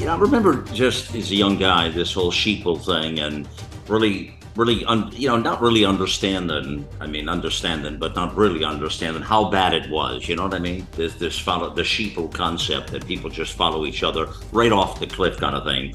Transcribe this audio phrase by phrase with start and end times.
[0.00, 3.46] You know, I remember just as a young guy, this whole sheeple thing, and
[3.86, 6.88] really, really, un, you know, not really understanding.
[7.00, 10.26] I mean, understanding, but not really understanding how bad it was.
[10.26, 10.86] You know what I mean?
[10.92, 15.06] This, this follow the sheeple concept that people just follow each other right off the
[15.06, 15.94] cliff, kind of thing.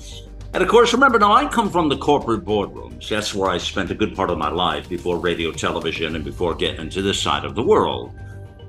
[0.53, 3.09] And of course, remember now, I come from the corporate boardrooms.
[3.09, 6.53] That's where I spent a good part of my life before radio, television, and before
[6.53, 8.13] getting into this side of the world.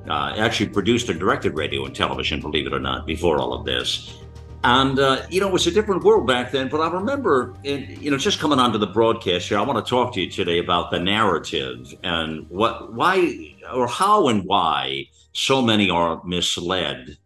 [0.08, 3.66] Uh, actually produced and directed radio and television, believe it or not, before all of
[3.66, 4.16] this.
[4.66, 6.68] And, uh, you know, it was a different world back then.
[6.68, 9.88] But I remember, in, you know, just coming onto the broadcast here, I want to
[9.88, 15.62] talk to you today about the narrative and what, why, or how and why so
[15.62, 17.16] many are misled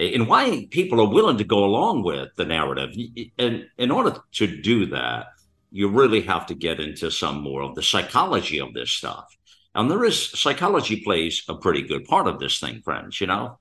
[0.00, 2.90] and why people are willing to go along with the narrative.
[3.38, 5.26] And in order to do that,
[5.70, 9.36] you really have to get into some more of the psychology of this stuff.
[9.72, 13.60] And there is psychology plays a pretty good part of this thing, friends, you know.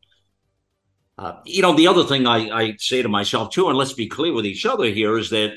[1.18, 4.08] Uh, you know, the other thing I, I say to myself too, and let's be
[4.08, 5.54] clear with each other here, is that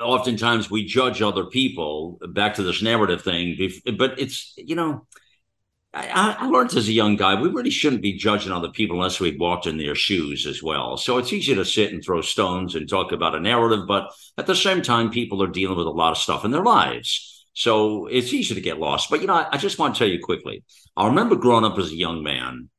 [0.00, 3.56] oftentimes we judge other people back to this narrative thing,
[3.98, 5.06] but it's, you know,
[5.92, 9.18] I, I, learned as a young guy, we really shouldn't be judging other people unless
[9.18, 10.96] we've walked in their shoes as well.
[10.96, 14.46] So it's easy to sit and throw stones and talk about a narrative, but at
[14.46, 17.44] the same time, people are dealing with a lot of stuff in their lives.
[17.54, 19.10] So it's easy to get lost.
[19.10, 20.62] But, you know, I, I just want to tell you quickly
[20.96, 22.70] I remember growing up as a young man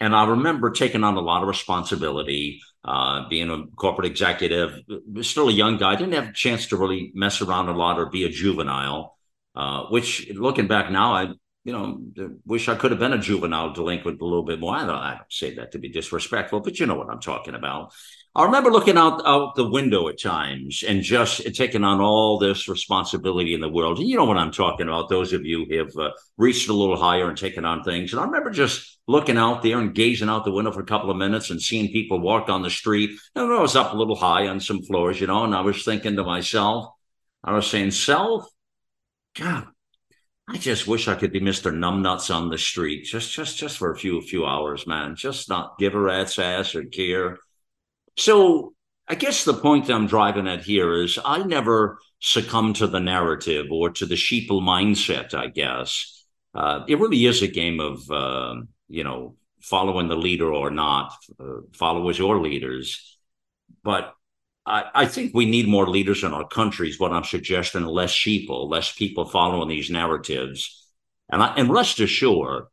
[0.00, 4.80] and I remember taking on a lot of responsibility, uh, being a corporate executive,
[5.20, 8.06] still a young guy, didn't have a chance to really mess around a lot or
[8.06, 9.16] be a juvenile,
[9.54, 11.28] uh, which looking back now, I,
[11.64, 12.00] you know,
[12.46, 14.74] wish I could have been a juvenile delinquent a little bit more.
[14.74, 17.54] I don't, I don't say that to be disrespectful, but you know what I'm talking
[17.54, 17.92] about.
[18.32, 22.68] I remember looking out out the window at times and just taking on all this
[22.68, 23.98] responsibility in the world.
[23.98, 25.08] You know what I'm talking about.
[25.08, 28.12] Those of you have uh, reached a little higher and taken on things.
[28.12, 31.10] And I remember just looking out there and gazing out the window for a couple
[31.10, 33.18] of minutes and seeing people walk on the street.
[33.34, 35.84] And I was up a little high on some floors, you know, and I was
[35.84, 36.86] thinking to myself,
[37.42, 38.46] I was saying, self,
[39.34, 39.66] God,
[40.48, 41.72] I just wish I could be Mr.
[41.72, 45.16] Numbnuts on the street, just just just for a few few hours, man.
[45.16, 47.38] Just not give a rat's ass or care
[48.16, 48.74] so
[49.08, 53.66] I guess the point I'm driving at here is I never succumb to the narrative
[53.72, 56.24] or to the sheeple mindset, I guess.
[56.54, 58.54] Uh, it really is a game of, uh,
[58.88, 63.18] you know, following the leader or not, uh, followers or leaders.
[63.82, 64.14] But
[64.66, 66.98] I, I, think we need more leaders in our countries.
[67.00, 70.88] What I'm suggesting, less sheeple, less people following these narratives.
[71.30, 72.64] And, I, and rest assured,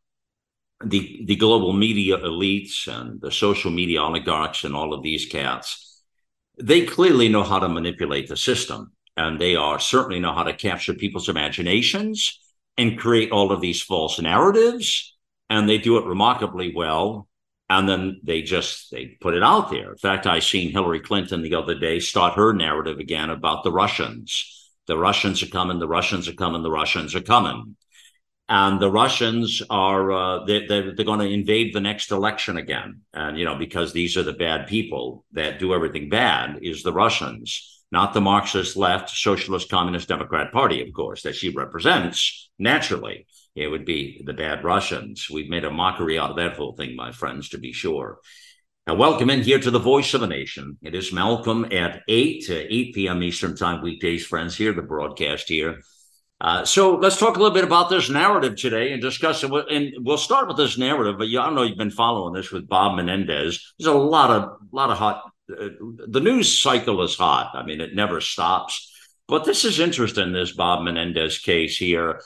[0.83, 6.03] the the global media elites and the social media oligarchs and all of these cats,
[6.61, 10.53] they clearly know how to manipulate the system, and they are certainly know how to
[10.53, 12.39] capture people's imaginations
[12.77, 15.15] and create all of these false narratives,
[15.49, 17.27] and they do it remarkably well.
[17.69, 19.91] And then they just they put it out there.
[19.91, 23.73] In fact, I seen Hillary Clinton the other day start her narrative again about the
[23.73, 24.71] Russians.
[24.85, 25.79] The Russians are coming.
[25.79, 26.63] The Russians are coming.
[26.63, 27.75] The Russians are coming
[28.49, 33.01] and the Russians are uh, they, they're, they're going to invade the next election again,
[33.13, 36.93] and you know because these are the bad people that do everything bad is the
[36.93, 42.49] Russians, not the Marxist left, socialist, communist, Democrat Party, of course, that she represents.
[42.57, 45.29] Naturally, it would be the bad Russians.
[45.29, 48.19] We've made a mockery out of that whole thing, my friends, to be sure.
[48.87, 50.77] Now, welcome in here to the Voice of the Nation.
[50.81, 53.21] It is Malcolm at 8 to 8 p.m.
[53.21, 55.81] Eastern Time weekdays, friends, here, the broadcast here
[56.39, 59.51] uh, so let's talk a little bit about this narrative today and discuss it.
[59.71, 61.17] And we'll start with this narrative.
[61.17, 63.73] But I don't know you've been following this with Bob Menendez.
[63.79, 65.23] There's a lot of lot of hot.
[65.51, 65.69] Uh,
[66.07, 67.51] the news cycle is hot.
[67.55, 68.93] I mean, it never stops.
[69.27, 70.31] But this is interesting.
[70.31, 72.21] This Bob Menendez case here.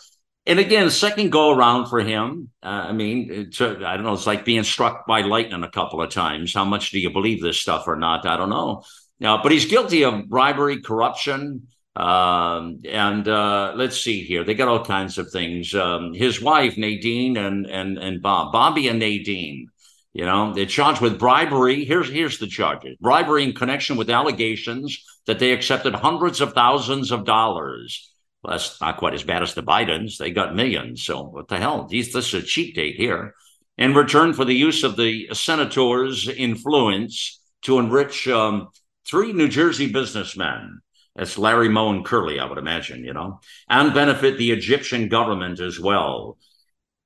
[0.45, 2.49] And again, second go around for him.
[2.63, 4.13] Uh, I mean, I don't know.
[4.13, 6.53] It's like being struck by lightning a couple of times.
[6.53, 8.25] How much do you believe this stuff or not?
[8.25, 8.83] I don't know.
[9.19, 14.43] Now, but he's guilty of bribery, corruption, um, and uh, let's see here.
[14.43, 15.75] They got all kinds of things.
[15.75, 19.67] Um, his wife, Nadine, and and and Bob, Bobby and Nadine.
[20.13, 21.85] You know, they're charged with bribery.
[21.85, 27.11] Here's here's the charges: bribery in connection with allegations that they accepted hundreds of thousands
[27.11, 28.09] of dollars.
[28.43, 30.17] Well, that's not quite as bad as the Bidens.
[30.17, 31.03] They got millions.
[31.03, 31.87] So what the hell?
[31.87, 33.35] These, this is a cheat date here.
[33.77, 38.69] In return for the use of the senator's influence to enrich um,
[39.07, 40.81] three New Jersey businessmen.
[41.15, 45.59] That's Larry Moe and Curly, I would imagine, you know, and benefit the Egyptian government
[45.59, 46.37] as well.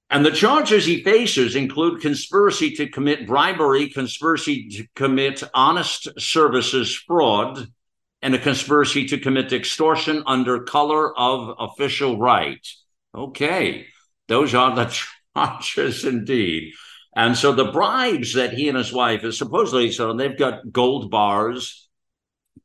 [0.10, 6.94] And the charges he faces include conspiracy to commit bribery, conspiracy to commit honest services
[6.94, 7.68] fraud,
[8.22, 12.66] and a conspiracy to commit extortion under color of official right.
[13.14, 13.88] Okay,
[14.28, 14.96] those are the
[15.36, 16.74] charges indeed.
[17.16, 21.10] And so the bribes that he and his wife is supposedly so they've got gold
[21.10, 21.88] bars,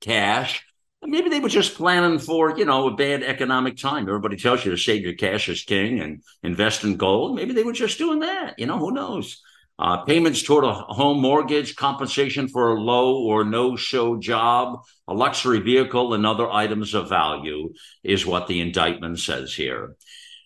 [0.01, 0.65] cash.
[1.03, 4.07] Maybe they were just planning for, you know, a bad economic time.
[4.07, 7.37] Everybody tells you to save your cash as king and invest in gold.
[7.37, 8.59] Maybe they were just doing that.
[8.59, 9.43] You know, who knows?
[9.79, 15.15] Uh, payments toward a home mortgage, compensation for a low or no show job, a
[15.15, 17.73] luxury vehicle, and other items of value
[18.05, 19.97] is what the indictment says here.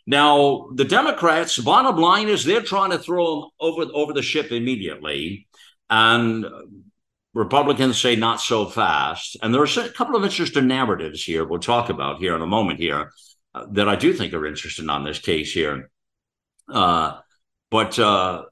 [0.07, 4.53] Now, the Democrats, bottom line is they're trying to throw them over, over the ship
[4.53, 5.49] immediately.
[5.91, 6.47] And
[7.35, 9.37] Republicans say not so fast.
[9.43, 12.79] And there's a couple of interesting narratives here we'll talk about here in a moment
[12.79, 13.13] here
[13.55, 15.91] uh, that I do think are interesting on this case here.
[16.69, 17.19] Uh,
[17.71, 18.45] but uh,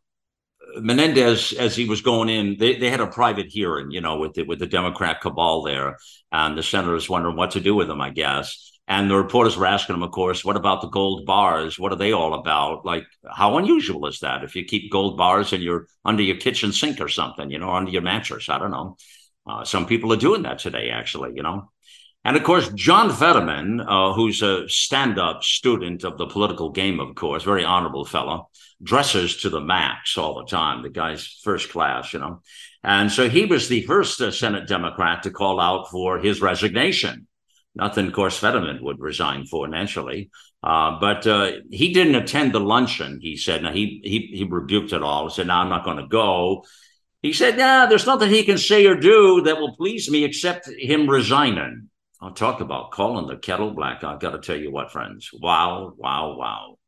[0.77, 4.35] Menendez, as he was going in, they, they had a private hearing, you know, with
[4.35, 5.99] the, with the Democrat cabal there,
[6.33, 8.72] and the senators wondering what to do with them, I guess.
[8.89, 11.79] And the reporters were asking him, of course, what about the gold bars?
[11.79, 12.85] What are they all about?
[12.85, 16.73] Like, how unusual is that if you keep gold bars and you're under your kitchen
[16.73, 18.49] sink or something, you know, under your mattress?
[18.49, 18.97] I don't know.
[19.47, 21.71] Uh, some people are doing that today, actually, you know.
[22.25, 27.01] And of course, John Fetterman, uh, who's a stand up student of the political game,
[27.01, 28.49] of course, very honorable fellow,
[28.83, 30.83] dresses to the max all the time.
[30.83, 32.43] The guy's first class, you know.
[32.85, 37.27] And so he was the first uh, Senate Democrat to call out for his resignation
[37.75, 40.31] Nothing, course, Fetterman would resign for naturally.
[40.63, 43.19] Uh, but uh, he didn't attend the luncheon.
[43.21, 45.29] He said, now he he he rebuked it all.
[45.29, 46.65] Said, "No, I'm not going to go."
[47.23, 50.69] He said, "Yeah, there's nothing he can say or do that will please me except
[50.69, 51.89] him resigning."
[52.21, 54.05] I'll talk about calling the kettle black.
[54.05, 55.31] I've got to tell you what, friends.
[55.33, 56.79] Wow, wow, wow.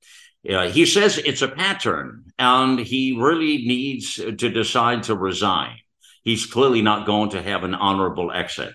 [0.49, 5.79] Uh, he says it's a pattern, and he really needs to decide to resign.
[6.23, 8.73] He's clearly not going to have an honorable exit.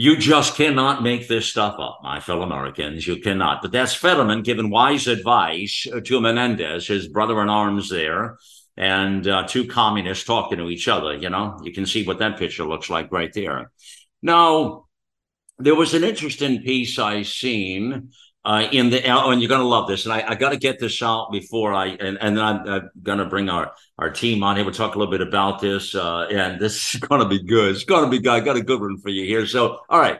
[0.00, 3.04] You just cannot make this stuff up, my fellow Americans.
[3.04, 3.62] You cannot.
[3.62, 8.38] But that's Fetterman giving wise advice to Menendez, his brother in arms there,
[8.76, 11.16] and uh, two communists talking to each other.
[11.16, 13.72] You know, you can see what that picture looks like right there.
[14.22, 14.86] Now,
[15.58, 18.12] there was an interesting piece I seen
[18.48, 20.56] uh, in the oh, and you're going to love this, and I, I got to
[20.56, 24.08] get this out before I and and then I'm, I'm going to bring our our
[24.08, 24.64] team on here.
[24.64, 27.74] We'll talk a little bit about this, uh, and this is going to be good.
[27.74, 28.32] It's going to be good.
[28.32, 29.46] I got a good one for you here.
[29.46, 30.18] So, all right,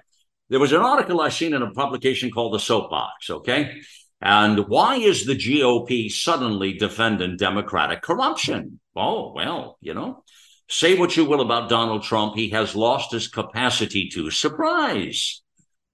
[0.50, 3.30] there was an article I seen in a publication called the Soapbox.
[3.30, 3.80] Okay,
[4.20, 8.78] and why is the GOP suddenly defending Democratic corruption?
[8.94, 10.22] Oh well, you know.
[10.68, 15.40] Say what you will about Donald Trump, he has lost his capacity to surprise.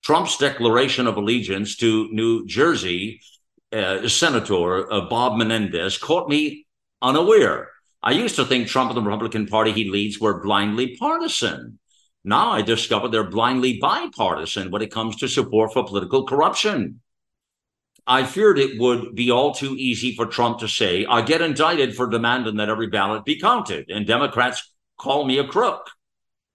[0.04, 3.22] Trump's declaration of allegiance to New Jersey
[3.72, 6.66] uh, Senator uh, Bob Menendez caught me
[7.00, 7.70] unaware.
[8.02, 11.78] I used to think Trump and the Republican Party he leads were blindly partisan.
[12.22, 17.00] Now I discover they're blindly bipartisan when it comes to support for political corruption.
[18.06, 21.96] I feared it would be all too easy for Trump to say, I get indicted
[21.96, 25.90] for demanding that every ballot be counted, and Democrats call me a crook.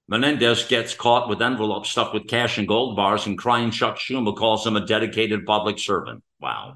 [0.09, 4.35] Menendez gets caught with envelopes stuffed with cash and gold bars, and crying Chuck Schumer
[4.35, 6.23] calls him a dedicated public servant.
[6.41, 6.73] Wow.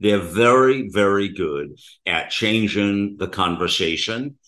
[0.00, 4.38] They're very, very good at changing the conversation.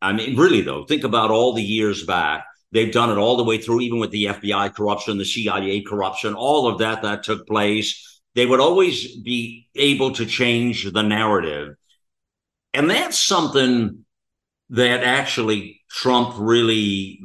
[0.00, 2.46] I mean, really, though, think about all the years back.
[2.72, 6.32] They've done it all the way through, even with the FBI corruption, the CIA corruption,
[6.32, 8.20] all of that that took place.
[8.34, 11.74] They would always be able to change the narrative.
[12.72, 14.01] And that's something
[14.72, 17.20] that actually Trump really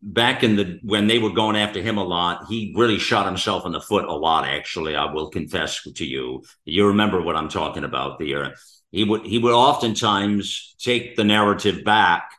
[0.00, 3.66] back in the when they were going after him a lot, he really shot himself
[3.66, 4.46] in the foot a lot.
[4.46, 6.44] Actually, I will confess to you.
[6.64, 8.54] You remember what I'm talking about there.
[8.92, 12.30] He would he would oftentimes take the narrative back,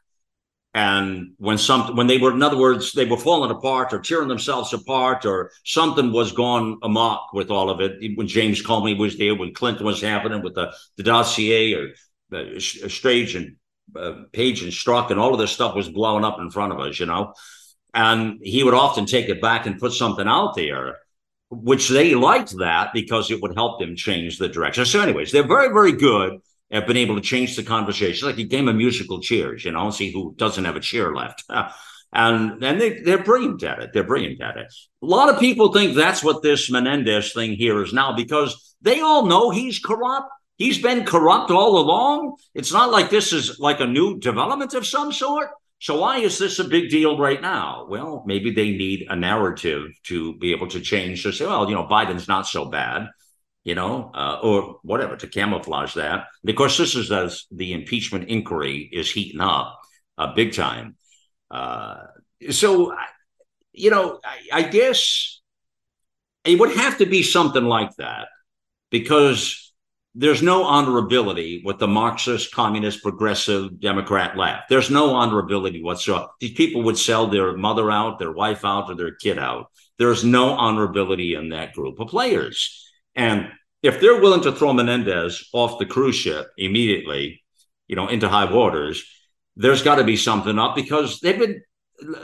[0.74, 4.29] and when some when they were in other words they were falling apart or tearing
[4.29, 8.15] themselves apart or something was gone amok with all of it.
[8.15, 11.89] When James Comey was there, when Clinton was happening with the the dossier or
[12.34, 13.58] uh, Strange and
[13.96, 16.80] uh, Page and Strzok and all of this stuff was blowing up in front of
[16.80, 17.34] us, you know.
[17.94, 20.98] And he would often take it back and put something out there,
[21.52, 24.86] which they liked that because it would help them change the direction.
[24.86, 26.40] So, anyways, they're very, very good
[26.72, 29.92] at being able to change the conversation, like a game of musical chairs, you know,
[29.92, 31.44] see who doesn't have a chair left.
[32.13, 33.92] and and they, they're brilliant at it.
[33.94, 34.74] They're brilliant at it.
[35.02, 39.02] A lot of people think that's what this Menendez thing here is now because they
[39.02, 40.30] all know he's corrupt
[40.63, 42.38] He's been corrupt all along.
[42.55, 45.50] It's not like this is like a new development of some sort.
[45.79, 47.86] So why is this a big deal right now?
[47.89, 51.75] Well, maybe they need a narrative to be able to change to say, well, you
[51.75, 53.10] know, Biden's not so bad,
[53.65, 56.27] you know, uh, or whatever to camouflage that.
[56.46, 59.82] Because this is as the impeachment inquiry is heating up
[60.17, 60.96] uh, big time.
[61.51, 62.05] Uh,
[62.51, 62.96] so,
[63.74, 65.41] you know, I, I guess
[66.46, 68.29] it would have to be something like that
[68.91, 69.62] because
[70.15, 74.70] there's no honorability with the Marxist, communist, progressive, Democrat left.
[74.70, 76.27] There's no honorability whatsoever.
[76.39, 79.72] These people would sell their mother out, their wife out, or their kid out.
[79.98, 82.91] There's no honorability in that group of players.
[83.15, 83.50] And
[83.82, 87.43] if they're willing to throw Menendez off the cruise ship immediately,
[87.88, 89.03] you know, into high waters,
[89.55, 91.62] there's got to be something up because they've been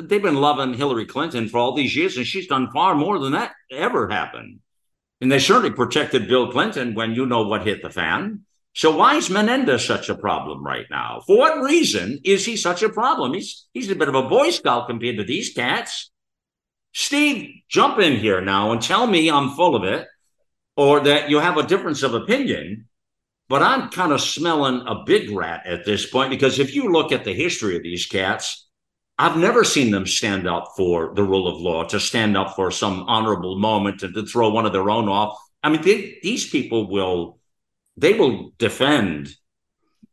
[0.02, 3.34] they've been loving Hillary Clinton for all these years, and she's done far more than
[3.34, 4.60] that ever happened.
[5.22, 8.46] And they certainly protected Bill Clinton when you know what hit the fan.
[8.74, 11.22] So why is Menendez such a problem right now?
[11.26, 13.34] For what reason is he such a problem?
[13.34, 16.12] He's he's a bit of a boy scout compared to these cats.
[16.94, 20.08] Steve, jump in here now and tell me I'm full of it,
[20.76, 22.86] or that you have a difference of opinion.
[23.50, 27.12] But I'm kind of smelling a big rat at this point because if you look
[27.12, 28.69] at the history of these cats,
[29.22, 32.72] I've never seen them stand up for the rule of law, to stand up for
[32.72, 35.38] some honorable moment, and to throw one of their own off.
[35.62, 37.38] I mean, they, these people will,
[37.98, 39.36] they will defend,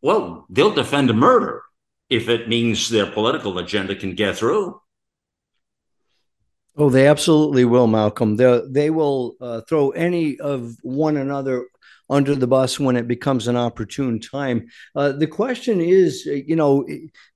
[0.02, 1.62] well, they'll defend murder
[2.10, 4.80] if it means their political agenda can get through.
[6.76, 8.36] Oh, they absolutely will, Malcolm.
[8.36, 11.64] They they will uh, throw any of one another
[12.08, 14.68] under the bus when it becomes an opportune time.
[14.94, 16.86] Uh, the question is, you know,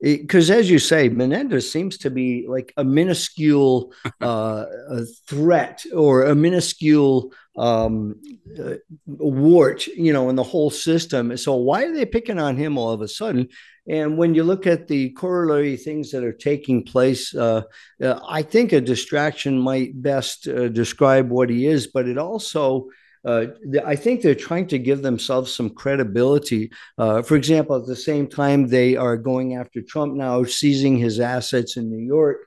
[0.00, 6.24] because as you say, Menendez seems to be like a minuscule uh, a threat or
[6.24, 8.20] a minuscule um,
[8.58, 8.74] uh,
[9.06, 11.36] wart, you know, in the whole system.
[11.36, 13.48] So why are they picking on him all of a sudden?
[13.88, 17.62] And when you look at the corollary things that are taking place, uh,
[18.00, 22.88] uh, I think a distraction might best uh, describe what he is, but it also
[23.24, 23.46] uh,
[23.84, 26.70] I think they're trying to give themselves some credibility.
[26.96, 31.20] Uh, for example, at the same time, they are going after Trump now, seizing his
[31.20, 32.38] assets in New York.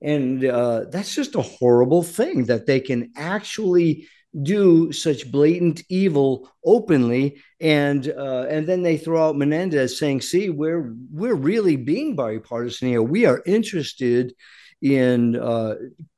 [0.00, 4.08] And uh, that's just a horrible thing that they can actually
[4.42, 10.48] do such blatant evil openly and uh, and then they throw out Menendez saying see
[10.48, 14.34] we're we're really being bipartisan here we are interested
[14.82, 15.76] in uh,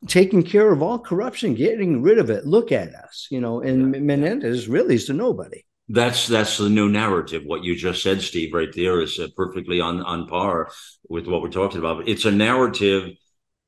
[0.08, 2.46] taking care of all corruption, getting rid of it.
[2.46, 3.60] Look at us, you know.
[3.60, 4.00] And yeah.
[4.00, 5.64] Menendez really is to nobody.
[5.88, 7.42] That's that's the new narrative.
[7.44, 10.70] What you just said, Steve, right there is uh, perfectly on on par
[11.08, 12.08] with what we're talking about.
[12.08, 13.10] It's a narrative.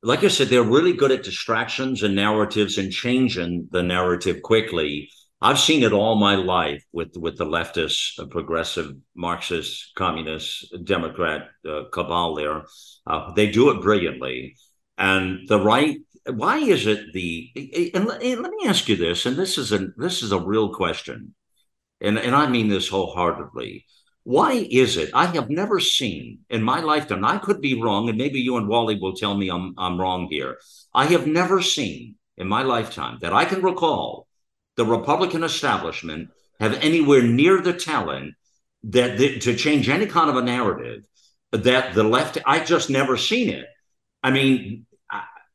[0.02, 5.10] Like I said, they're really good at distractions and narratives and changing the narrative quickly.
[5.42, 11.48] I've seen it all my life with with the leftist, uh, progressive, Marxist, communist, Democrat
[11.68, 12.34] uh, cabal.
[12.34, 12.62] There,
[13.06, 14.56] uh, they do it brilliantly
[14.98, 15.98] and the right
[16.28, 19.72] why is it the and let, and let me ask you this and this is
[19.72, 21.34] a this is a real question.
[22.00, 23.84] And and i mean this wholeheartedly.
[24.24, 28.18] Why is it i have never seen in my lifetime i could be wrong and
[28.18, 30.58] maybe you and wally will tell me i'm i'm wrong here.
[30.92, 34.26] I have never seen in my lifetime that i can recall
[34.76, 38.34] the republican establishment have anywhere near the talent
[38.82, 41.04] that, that to change any kind of a narrative
[41.52, 43.66] that the left i just never seen it
[44.26, 44.86] I mean,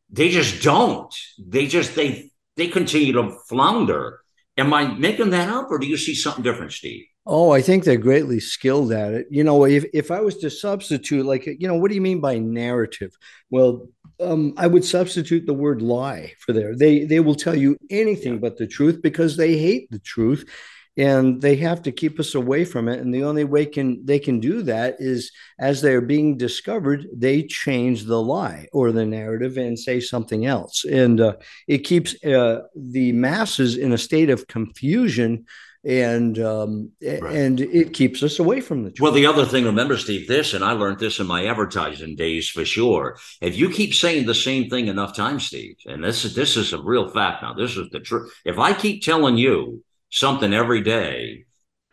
[0.09, 1.13] they just don't.
[1.37, 4.21] They just they they continue to flounder.
[4.57, 7.03] Am I making that up, or do you see something different, Steve?
[7.25, 9.27] Oh, I think they're greatly skilled at it.
[9.29, 12.21] You know, if if I was to substitute, like, you know, what do you mean
[12.21, 13.11] by narrative?
[13.49, 13.89] Well,
[14.21, 16.73] um, I would substitute the word lie for there.
[16.73, 18.39] They they will tell you anything yeah.
[18.39, 20.49] but the truth because they hate the truth,
[20.97, 24.19] and they have to keep us away from it and the only way can they
[24.19, 29.57] can do that is as they're being discovered they change the lie or the narrative
[29.57, 31.33] and say something else and uh,
[31.67, 35.45] it keeps uh, the masses in a state of confusion
[35.83, 37.23] and um, right.
[37.23, 39.01] and it keeps us away from the truth.
[39.01, 42.47] Well, the other thing, remember, Steve, this, and I learned this in my advertising days
[42.47, 43.17] for sure.
[43.41, 46.73] If you keep saying the same thing enough times, Steve, and this is this is
[46.73, 47.53] a real fact now.
[47.53, 48.31] This is the truth.
[48.45, 51.45] If I keep telling you something every day,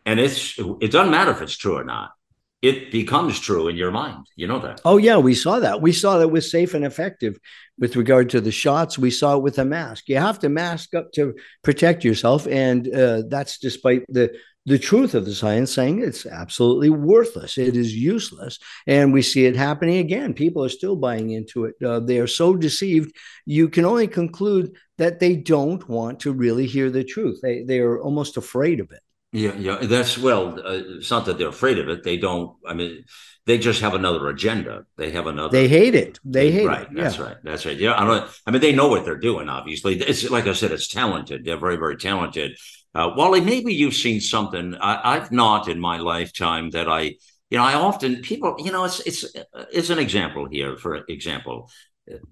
[0.05, 2.11] and it's it doesn't matter if it's true or not.
[2.61, 4.27] It becomes true in your mind.
[4.35, 4.81] You know that.
[4.83, 5.81] Oh yeah, we saw that.
[5.81, 7.39] We saw that was safe and effective
[7.77, 8.99] with regard to the shots.
[8.99, 10.09] We saw it with a mask.
[10.09, 14.37] You have to mask up to protect yourself, and uh, that's despite the
[14.69, 17.57] the truth of the science saying it's absolutely worthless.
[17.57, 18.59] It is useless.
[18.85, 20.35] And we see it happening again.
[20.35, 21.75] People are still buying into it.
[21.83, 23.15] Uh, they are so deceived.
[23.47, 27.39] You can only conclude that they don't want to really hear the truth.
[27.41, 28.99] They, they are almost afraid of it.
[29.31, 30.59] Yeah, yeah, that's well.
[30.59, 32.03] Uh, it's not that they're afraid of it.
[32.03, 32.55] They don't.
[32.65, 33.05] I mean,
[33.45, 34.85] they just have another agenda.
[34.97, 35.51] They have another.
[35.51, 36.19] They hate it.
[36.23, 36.67] They hate it.
[36.67, 36.95] right, it.
[36.95, 37.23] That's yeah.
[37.23, 37.37] right.
[37.43, 37.77] That's right.
[37.77, 38.29] Yeah, I don't.
[38.47, 39.47] I mean, they know what they're doing.
[39.47, 40.71] Obviously, it's like I said.
[40.71, 41.45] It's talented.
[41.45, 42.57] They're very, very talented.
[42.95, 47.01] Uh, Wally, maybe you've seen something I, I've not in my lifetime that I,
[47.49, 49.25] you know, I often people, you know, it's it's
[49.71, 50.75] it's an example here.
[50.77, 51.69] For example,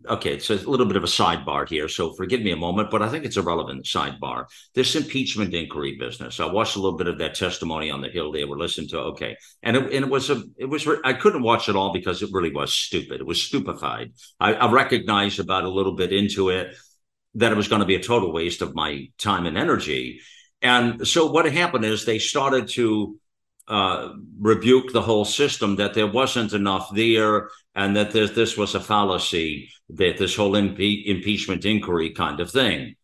[0.10, 3.02] okay, it's a little bit of a sidebar here, so forgive me a moment, but
[3.02, 4.46] I think it's a relevant sidebar.
[4.74, 6.40] This impeachment inquiry business.
[6.40, 9.00] I watched a little bit of that testimony on the Hill they were listening to.
[9.00, 12.22] Okay, and it, and it was a it was I couldn't watch it all because
[12.22, 13.22] it really was stupid.
[13.22, 14.14] It was stupefied.
[14.40, 16.76] I, I recognized about a little bit into it
[17.36, 20.22] that it was going to be a total waste of my time and energy.
[20.62, 23.20] And so what happened is they started to
[23.68, 28.76] uh, rebuke the whole system that there wasn't enough there and that this, this was
[28.76, 32.96] a fallacy, that this whole impe- impeachment inquiry kind of thing.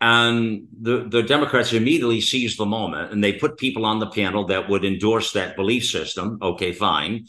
[0.00, 4.46] And the, the Democrats immediately seized the moment and they put people on the panel
[4.46, 6.38] that would endorse that belief system.
[6.42, 7.26] Okay, fine.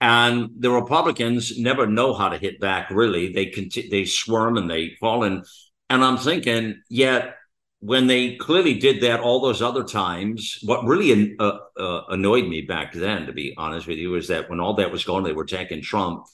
[0.00, 3.32] And the Republicans never know how to hit back, really.
[3.32, 5.44] They conti- they squirm and they fall in.
[5.90, 7.36] And I'm thinking, yet
[7.82, 12.60] when they clearly did that all those other times, what really uh, uh, annoyed me
[12.60, 15.32] back then, to be honest with you, is that when all that was going, they
[15.32, 16.24] were attacking Trump.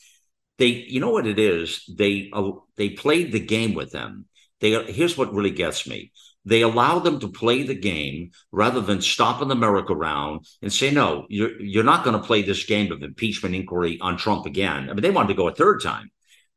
[0.58, 1.84] They, you know what it is?
[1.88, 4.26] They uh, they played the game with them.
[4.60, 6.12] They here's what really gets me.
[6.44, 11.24] They allow them to play the game rather than stopping the merry-go-round and say, no,
[11.30, 14.90] you're you're not going to play this game of impeachment inquiry on Trump again.
[14.90, 16.10] I mean, they wanted to go a third time.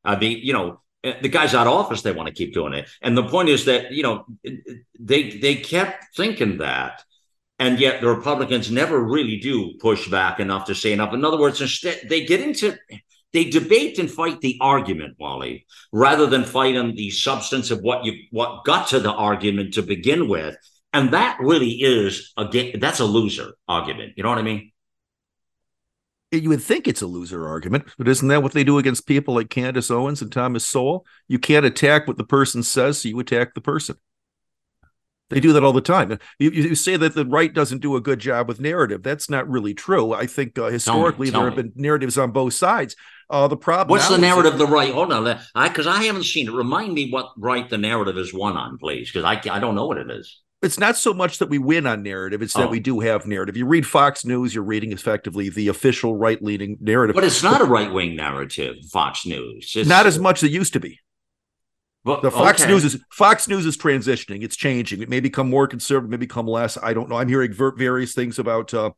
[0.04, 2.90] I mean, you know, the guy's out of office they want to keep doing it.
[3.02, 4.26] And the point is that you know
[5.00, 7.04] they they kept thinking that.
[7.60, 11.14] And yet the republicans never really do push back enough to say enough.
[11.14, 12.78] In other words instead they get into
[13.34, 18.04] they debate and fight the argument wally rather than fight on the substance of what
[18.06, 20.56] you what got to the argument to begin with.
[20.94, 24.14] And that really is a that's a loser argument.
[24.18, 24.72] You know what i mean
[26.32, 29.36] you would think it's a loser argument, but isn't that what they do against people
[29.36, 31.06] like Candace Owens and Thomas Sowell?
[31.28, 33.98] You can't attack what the person says, so you attack the person.
[35.30, 36.18] They do that all the time.
[36.40, 39.02] You, you say that the right doesn't do a good job with narrative.
[39.02, 40.14] That's not really true.
[40.14, 42.98] I think uh, historically tell me, tell there have been narratives on both sides.
[43.30, 43.90] Uh, the problem.
[43.90, 44.58] What's the narrative?
[44.58, 44.94] The right.
[44.94, 46.52] Hold on, I because I haven't seen it.
[46.52, 49.88] Remind me what right the narrative is won on, please, because I I don't know
[49.88, 52.62] what it is it's not so much that we win on narrative; it's oh.
[52.62, 53.58] that we do have narrative.
[53.58, 57.16] You read Fox News, you're reading effectively the official right-leaning narrative.
[57.16, 58.76] But it's not a right-wing narrative.
[58.92, 61.00] Fox News, it's, not as much as it used to be.
[62.04, 62.72] But, the Fox okay.
[62.72, 64.44] News is Fox News is transitioning.
[64.44, 65.02] It's changing.
[65.02, 66.78] It may become more conservative, may become less.
[66.82, 67.18] I don't know.
[67.18, 68.92] I'm hearing various things about uh,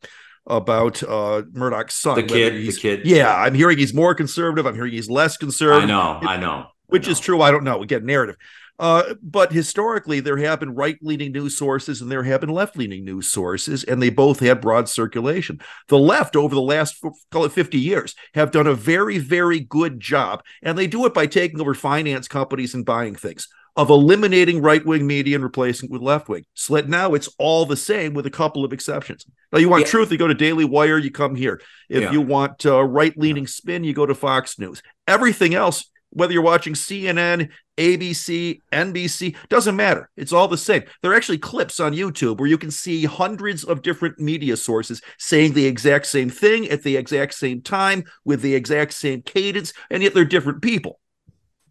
[0.46, 2.16] about uh, Murdoch's son.
[2.16, 2.54] The kid.
[2.54, 3.02] The kid.
[3.06, 4.66] Yeah, I'm hearing he's more conservative.
[4.66, 5.84] I'm hearing he's less conservative.
[5.84, 6.20] I know.
[6.22, 6.68] It, I know.
[6.88, 7.12] Which I know.
[7.12, 7.42] is true.
[7.42, 7.82] I don't know.
[7.82, 8.38] Again, narrative.
[8.84, 12.76] Uh, but historically, there have been right leaning news sources and there have been left
[12.76, 15.58] leaning news sources, and they both had broad circulation.
[15.88, 20.02] The left, over the last, call it 50 years, have done a very, very good
[20.02, 23.48] job, and they do it by taking over finance companies and buying things.
[23.78, 26.44] Of eliminating right wing media and replacing it with left wing.
[26.54, 29.26] Slit now it's all the same with a couple of exceptions.
[29.52, 29.92] Now, you want yeah.
[29.92, 31.60] truth, you go to Daily Wire, you come here.
[31.90, 32.12] If yeah.
[32.12, 34.84] you want uh, right leaning spin, you go to Fox News.
[35.08, 40.10] Everything else whether you're watching CNN, ABC, NBC, doesn't matter.
[40.16, 40.84] It's all the same.
[41.02, 45.02] There are actually clips on YouTube where you can see hundreds of different media sources
[45.18, 49.74] saying the exact same thing at the exact same time with the exact same cadence,
[49.90, 51.00] and yet they're different people.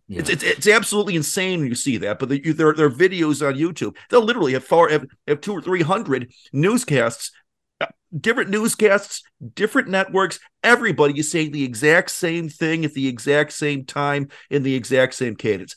[0.09, 0.19] Yeah.
[0.19, 2.19] It's, it's it's absolutely insane when you see that.
[2.19, 3.97] But the, there, there are videos on YouTube.
[4.11, 7.31] They'll literally have far have, have two or three hundred newscasts
[8.19, 9.23] different newscasts,
[9.55, 10.39] different networks.
[10.63, 15.15] Everybody is saying the exact same thing at the exact same time in the exact
[15.15, 15.77] same cadence.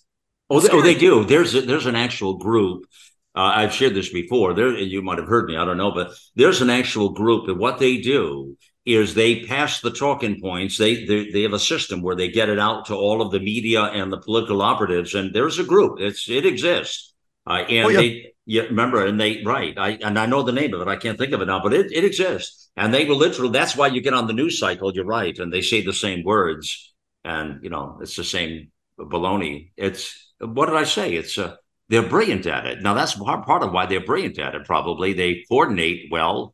[0.50, 1.26] Oh, they, oh, they do.
[1.26, 2.86] There's a, there's an actual group.
[3.34, 4.54] Uh, I've shared this before.
[4.54, 5.58] There, you might have heard me.
[5.58, 9.82] I don't know, but there's an actual group, and what they do is they pass
[9.82, 10.78] the talking points.
[10.78, 13.40] They, they they have a system where they get it out to all of the
[13.40, 16.00] media and the political operatives, and there's a group.
[16.00, 17.14] It's it exists,
[17.48, 17.98] uh, and oh, yeah.
[17.98, 19.76] they yeah, remember, and they right.
[19.78, 20.88] I and I know the name of it.
[20.88, 22.70] I can't think of it now, but it, it exists.
[22.78, 23.52] And they were literally.
[23.52, 24.94] That's why you get on the news cycle.
[24.94, 29.72] You're right, and they say the same words, and you know it's the same baloney.
[29.78, 31.16] It's what did I say?
[31.16, 31.56] It's uh,
[31.90, 32.84] they're brilliant at it.
[32.84, 34.66] Now that's part of why they're brilliant at it.
[34.66, 36.54] Probably they coordinate well.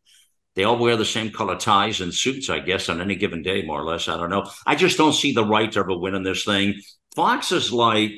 [0.55, 3.63] They all wear the same color ties and suits, I guess, on any given day,
[3.63, 4.09] more or less.
[4.09, 4.49] I don't know.
[4.65, 6.75] I just don't see the right ever winning this thing.
[7.15, 8.11] Fox is like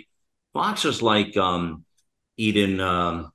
[0.54, 1.86] Fox is like um,
[2.38, 2.80] eating.
[2.80, 3.33] Um,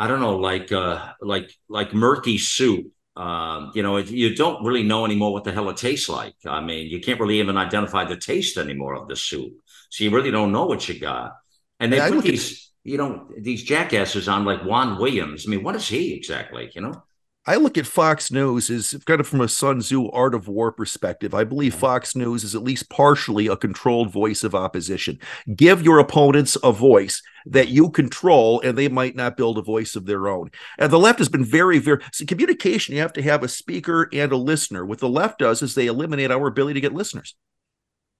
[0.00, 2.86] I don't know, like uh, like like murky soup.
[3.16, 6.34] Um, you know, you don't really know anymore what the hell it tastes like.
[6.46, 9.52] I mean, you can't really even identify the taste anymore of the soup,
[9.90, 11.32] so you really don't know what you got.
[11.80, 15.46] And they yeah, put these, you know, these jackasses on like Juan Williams.
[15.46, 16.70] I mean, what is he exactly?
[16.74, 17.04] You know.
[17.46, 20.70] I look at Fox News as kind of from a Sun Tzu art of war
[20.70, 21.32] perspective.
[21.32, 21.80] I believe mm-hmm.
[21.80, 25.18] Fox News is at least partially a controlled voice of opposition.
[25.56, 29.96] Give your opponents a voice that you control, and they might not build a voice
[29.96, 30.50] of their own.
[30.78, 32.94] And the left has been very, very so communication.
[32.94, 34.84] You have to have a speaker and a listener.
[34.84, 37.34] What the left does is they eliminate our ability to get listeners.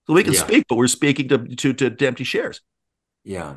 [0.07, 0.41] So we can Yeah.
[0.41, 2.63] speak, but we're speaking to, to to empty shares.
[3.23, 3.57] Yeah,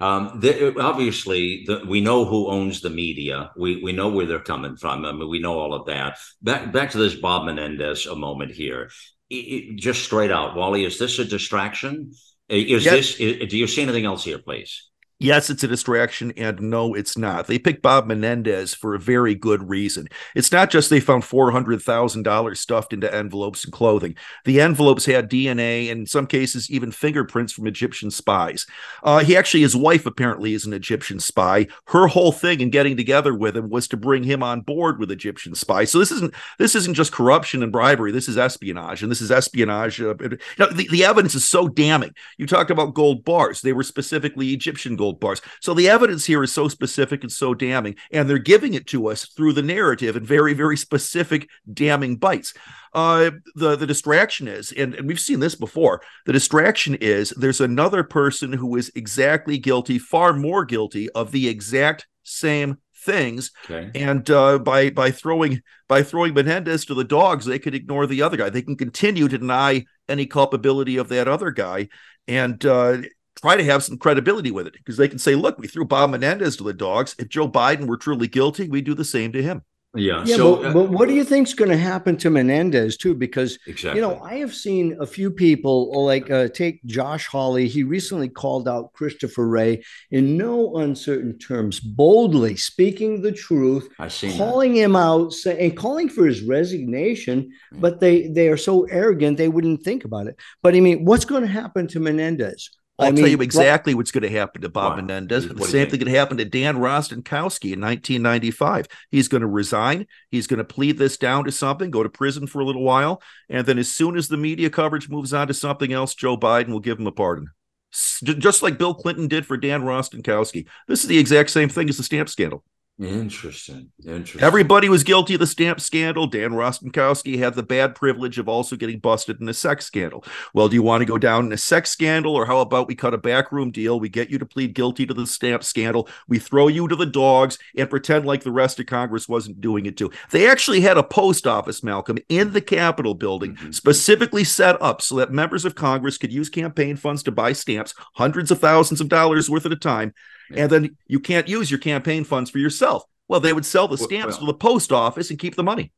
[0.00, 3.50] um, the, obviously the, we know who owns the media.
[3.56, 5.04] We we know where they're coming from.
[5.04, 6.18] I mean, we know all of that.
[6.40, 8.90] Back back to this Bob Menendez a moment here.
[9.30, 12.12] I- I- just straight out, Wally, is this a distraction?
[12.48, 13.16] Is Yes.
[13.16, 13.42] this?
[13.42, 14.88] i do you see anything else here, please?
[15.22, 17.46] Yes, it's a distraction, and no, it's not.
[17.46, 20.08] They picked Bob Menendez for a very good reason.
[20.34, 24.16] It's not just they found $400,000 stuffed into envelopes and clothing.
[24.44, 28.66] The envelopes had DNA and in some cases even fingerprints from Egyptian spies.
[29.04, 31.68] Uh, he actually, his wife apparently is an Egyptian spy.
[31.86, 35.12] Her whole thing in getting together with him was to bring him on board with
[35.12, 35.92] Egyptian spies.
[35.92, 38.10] So this isn't this isn't just corruption and bribery.
[38.10, 40.00] This is espionage, and this is espionage.
[40.00, 42.10] Uh, the, the evidence is so damning.
[42.38, 45.40] You talked about gold bars; they were specifically Egyptian gold bars.
[45.60, 49.08] So the evidence here is so specific and so damning, and they're giving it to
[49.08, 52.54] us through the narrative in very, very specific, damning bites.
[52.94, 56.02] Uh, the the distraction is, and, and we've seen this before.
[56.26, 61.48] The distraction is there's another person who is exactly guilty, far more guilty of the
[61.48, 63.90] exact same things Okay.
[63.96, 68.22] and uh, by by throwing by throwing Menendez to the dogs, they could ignore the
[68.22, 68.48] other guy.
[68.48, 71.88] They can continue to deny any culpability of that other guy
[72.28, 72.98] and uh,
[73.42, 76.10] try to have some credibility with it because they can say, "Look, we threw Bob
[76.10, 77.14] Menendez to the dogs.
[77.18, 79.62] If Joe Biden were truly guilty, we do the same to him."
[79.94, 80.24] Yeah.
[80.24, 83.14] Yeah, so but, uh, but what do you think's going to happen to Menendez too?
[83.14, 84.00] Because exactly.
[84.00, 87.68] you know, I have seen a few people like uh, take Josh Hawley.
[87.68, 94.08] He recently called out Christopher Wray in no uncertain terms, boldly speaking the truth, I
[94.08, 94.38] seen that.
[94.38, 97.50] calling him out say, and calling for his resignation.
[97.72, 100.36] But they they are so arrogant they wouldn't think about it.
[100.62, 102.70] But I mean, what's going to happen to Menendez?
[103.02, 104.96] I'll I tell you exactly what's going to happen to Bob Wow.
[104.96, 105.48] Menendez.
[105.48, 108.86] The same thing that happened to Dan Rostenkowski in 1995.
[109.10, 110.06] He's going to resign.
[110.30, 113.22] He's going to plead this down to something, go to prison for a little while,
[113.48, 116.68] and then as soon as the media coverage moves on to something else, Joe Biden
[116.68, 117.48] will give him a pardon.
[117.92, 120.66] Just like Bill Clinton did for Dan Rostenkowski.
[120.88, 122.64] This is the exact same thing as the stamp scandal.
[123.02, 123.88] Interesting.
[124.06, 124.40] Interesting.
[124.42, 126.26] Everybody was guilty of the stamp scandal.
[126.26, 130.24] Dan Rostenkowski had the bad privilege of also getting busted in a sex scandal.
[130.54, 132.94] Well, do you want to go down in a sex scandal, or how about we
[132.94, 133.98] cut a backroom deal?
[133.98, 136.08] We get you to plead guilty to the stamp scandal.
[136.28, 139.86] We throw you to the dogs and pretend like the rest of Congress wasn't doing
[139.86, 140.10] it too.
[140.30, 143.74] They actually had a post office, Malcolm, in the Capitol building, Mhm.
[143.74, 147.94] specifically set up so that members of Congress could use campaign funds to buy stamps,
[148.14, 150.14] hundreds of thousands of dollars worth at a time.
[150.54, 153.04] And then you can't use your campaign funds for yourself.
[153.28, 155.92] Well, they would sell the stamps well- to the post office and keep the money.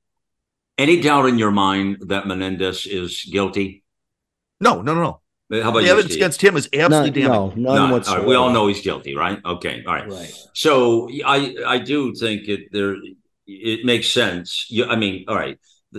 [0.79, 3.85] Any doubt in your mind that Menendez is guilty?
[4.61, 5.21] No, no, no,
[5.63, 6.17] How about The evidence Steve?
[6.23, 7.63] against him is absolutely None, damning.
[7.63, 7.91] no, none None.
[7.91, 8.21] Whatsoever.
[8.21, 9.39] right, we all know he's guilty, right?
[9.45, 10.09] Okay, all right.
[10.11, 10.33] Right.
[10.55, 12.97] So I I do think it there
[13.47, 14.67] it makes sense.
[14.71, 15.59] You, I mean, all right,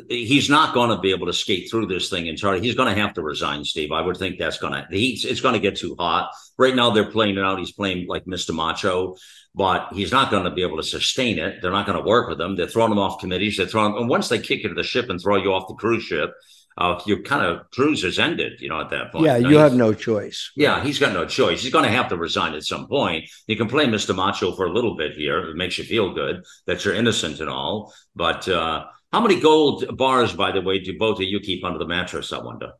[0.09, 2.61] he's not going to be able to skate through this thing entirely.
[2.61, 3.91] He's going to have to resign, Steve.
[3.91, 6.31] I would think that's going to he's it's going to get too hot.
[6.57, 7.59] Right now, they're playing it out.
[7.59, 8.53] He's playing like Mr.
[8.53, 9.15] Macho,
[9.53, 11.61] but he's not going to be able to sustain it.
[11.61, 12.55] They're not going to work with him.
[12.55, 13.57] They're throwing him off committees.
[13.57, 15.75] They're throwing and once they kick you to the ship and throw you off the
[15.75, 16.33] cruise ship,
[16.77, 18.59] uh, your kind of cruise is ended.
[18.59, 19.25] You know, at that point.
[19.25, 20.51] Yeah, Now you have no choice.
[20.57, 21.63] yeah, he's got no choice.
[21.63, 23.29] He's going to have to resign at some point.
[23.47, 24.13] You can play Mr.
[24.13, 25.39] Macho for a little bit here.
[25.51, 27.93] It makes you feel good that you're innocent and all.
[28.13, 31.79] But uh, how many gold bars, by the way, do both of you keep under
[31.79, 32.33] the mattress?
[32.33, 32.73] I wonder.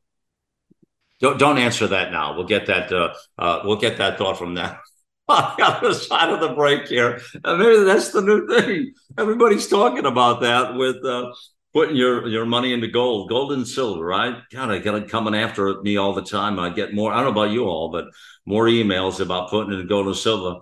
[1.22, 2.36] Don't don't answer that now.
[2.36, 2.92] We'll get that.
[2.92, 4.82] Uh, uh, we'll get that thought from that.
[5.30, 8.94] On the other side of the break here, Uh, maybe that's the new thing.
[9.18, 11.32] Everybody's talking about that with uh,
[11.74, 14.36] putting your your money into gold, gold and silver, right?
[14.52, 16.60] God, I got it coming after me all the time.
[16.60, 17.14] I get more.
[17.14, 18.08] I don't know about you all, but
[18.46, 20.60] more emails about putting in gold and silver,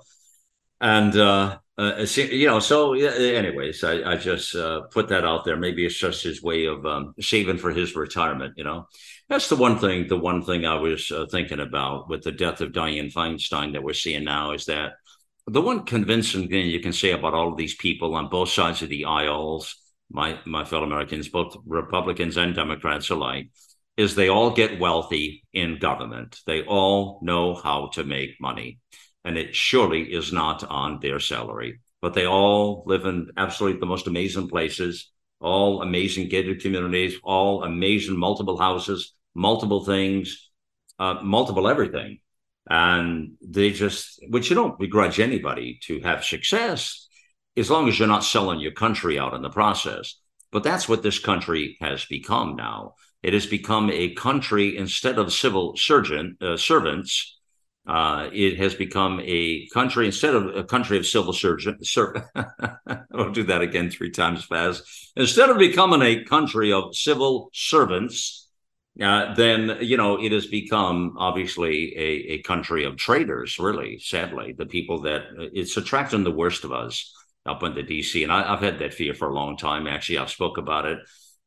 [0.79, 2.59] and uh, uh, you know.
[2.59, 5.57] So, anyways, I, I just uh, put that out there.
[5.57, 8.53] Maybe it's just his way of um, saving for his retirement.
[8.57, 8.87] You know,
[9.29, 10.07] that's the one thing.
[10.07, 13.83] The one thing I was uh, thinking about with the death of Diane Feinstein that
[13.83, 14.93] we're seeing now is that
[15.47, 18.81] the one convincing thing you can say about all of these people on both sides
[18.81, 19.75] of the aisles,
[20.09, 23.49] my my fellow Americans, both Republicans and Democrats alike,
[23.97, 26.39] is they all get wealthy in government.
[26.47, 28.79] They all know how to make money,
[29.23, 31.79] and it surely is not on their salary.
[32.01, 37.63] But they all live in absolutely the most amazing places, all amazing gated communities, all
[37.63, 40.49] amazing multiple houses, multiple things,
[40.99, 42.19] uh, multiple everything
[42.69, 47.07] and they just which you don't begrudge anybody to have success
[47.57, 50.19] as long as you're not selling your country out in the process.
[50.51, 52.95] But that's what this country has become now.
[53.21, 57.39] It has become a country instead of civil surgeon uh, servants.
[57.85, 61.83] Uh, it has become a country instead of a country of civil surgeon.
[61.83, 62.29] Ser-
[63.13, 65.11] I'll do that again three times fast.
[65.17, 68.47] Instead of becoming a country of civil servants,
[69.01, 73.59] uh, then you know it has become obviously a, a country of traitors.
[73.59, 77.13] Really, sadly, the people that it's attracting the worst of us
[77.45, 78.23] up into DC.
[78.23, 79.87] And I, have had that fear for a long time.
[79.87, 80.99] Actually, I've spoke about it.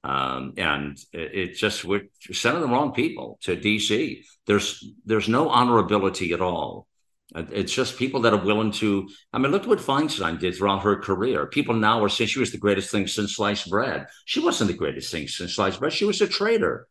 [0.07, 4.23] Um, and it's just we're sending the wrong people to DC.
[4.47, 6.87] There's there's no honorability at all.
[7.35, 9.09] It's just people that are willing to.
[9.33, 11.47] I mean, look at what Feinstein did throughout her career.
[11.47, 14.07] People now are saying she was the greatest thing since sliced bread.
[14.27, 15.93] She wasn't the greatest thing since sliced bread.
[15.93, 16.87] She was a traitor.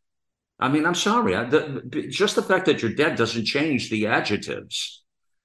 [0.60, 1.38] I mean, I'm sorry.
[1.38, 5.04] I, the, just the fact that you're dead doesn't change the adjectives.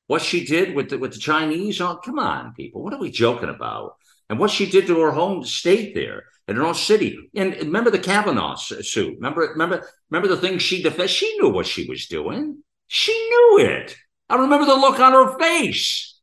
[0.09, 2.83] What she did with the, with the Chinese, oh, come on, people.
[2.83, 3.95] What are we joking about?
[4.31, 7.19] And what she did to her home state there in her own city.
[7.35, 9.17] And remember the Kavanaugh suit.
[9.17, 11.11] Remember, remember, remember the things she defended.
[11.11, 12.63] She knew what she was doing.
[12.87, 13.97] She knew it.
[14.29, 16.21] I remember the look on her face.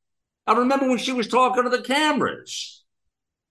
[0.48, 2.86] I remember when she was talking to the cameras.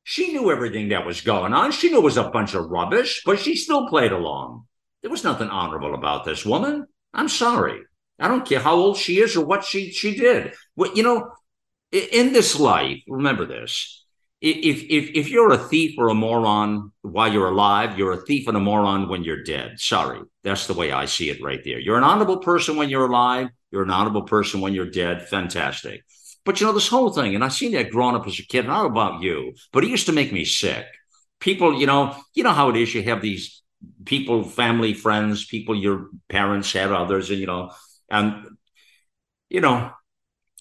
[0.04, 1.70] She knew everything that was going on.
[1.70, 4.64] She knew it was a bunch of rubbish, but she still played along.
[5.02, 6.86] There was nothing honorable about this woman.
[7.12, 7.82] I'm sorry.
[8.18, 10.54] I don't care how old she is or what she she did.
[10.74, 11.30] What you know,
[11.92, 14.05] in this life, remember this.
[14.42, 18.46] If if if you're a thief or a moron while you're alive, you're a thief
[18.48, 19.80] and a moron when you're dead.
[19.80, 21.78] Sorry, that's the way I see it right there.
[21.78, 23.48] You're an honorable person when you're alive.
[23.70, 25.26] You're an honorable person when you're dead.
[25.28, 26.04] Fantastic.
[26.44, 28.66] But you know this whole thing, and I seen that growing up as a kid.
[28.66, 30.86] Know about you, but it used to make me sick.
[31.40, 32.94] People, you know, you know how it is.
[32.94, 33.62] You have these
[34.04, 37.72] people, family, friends, people your parents had, others, and you know,
[38.10, 38.46] and
[39.48, 39.90] you know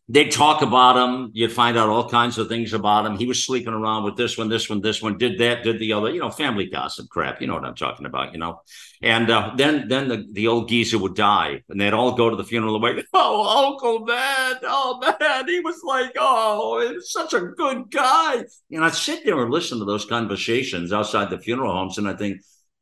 [0.08, 1.32] they'd talk about him.
[1.34, 3.18] You'd find out all kinds of things about him.
[3.18, 5.94] He was sleeping around with this one this one this one did that did the
[5.94, 7.42] other you know family gossip crap.
[7.42, 8.62] You know what i'm talking about you know?
[9.02, 12.36] And uh, then then the, the old geezer would die and they'd all go to
[12.36, 17.34] the funeral like oh uncle man oh man he was like oh he was such
[17.34, 18.44] a good guy.
[18.72, 22.14] And i'd sit there and listen to those conversations outside the funeral homes and i
[22.14, 22.42] think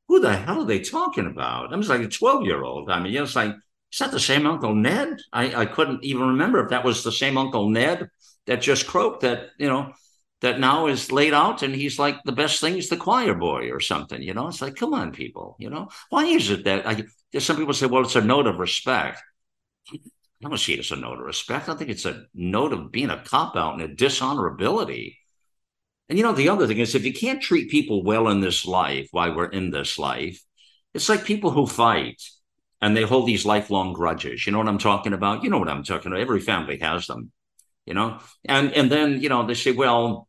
[0.09, 1.73] who the hell are they talking about?
[1.73, 3.55] I was like a 12 year old i mean you know it's like
[3.93, 5.19] is that the same Uncle Ned?
[5.31, 8.09] I, I couldn't even remember if that was the same Uncle Ned
[8.47, 9.93] that just croaked that, you know,
[10.41, 13.69] that now is laid out and he's like the best thing is the choir boy
[13.69, 14.47] or something, you know?
[14.47, 15.89] It's like, come on, people, you know?
[16.09, 17.03] Why is it that I,
[17.39, 19.21] some people say, well, it's a note of respect.
[19.93, 19.99] I
[20.41, 21.69] don't see it as a note of respect.
[21.69, 25.17] I think it's a note of being a cop out and a dishonorability.
[26.09, 28.65] And you know, the other thing is if you can't treat people well in this
[28.65, 30.43] life while we're in this life,
[30.95, 32.19] it's like people who fight
[32.83, 34.45] and they hold these lifelong grudges.
[34.45, 35.41] You know what I'm talking about?
[35.41, 36.19] You know what I'm talking about.
[36.19, 37.31] Every family has them,
[37.85, 38.19] you know.
[38.43, 40.27] And and then you know they say, well,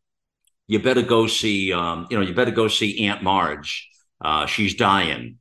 [0.69, 3.89] you better go see, um, you know, you better go see Aunt Marge.
[4.21, 5.39] Uh, she's dying.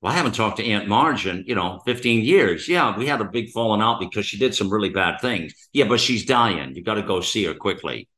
[0.00, 2.68] Well, I haven't talked to Aunt Marge in you know 15 years.
[2.68, 5.52] Yeah, we had a big falling out because she did some really bad things.
[5.74, 6.74] Yeah, but she's dying.
[6.74, 8.08] You got to go see her quickly.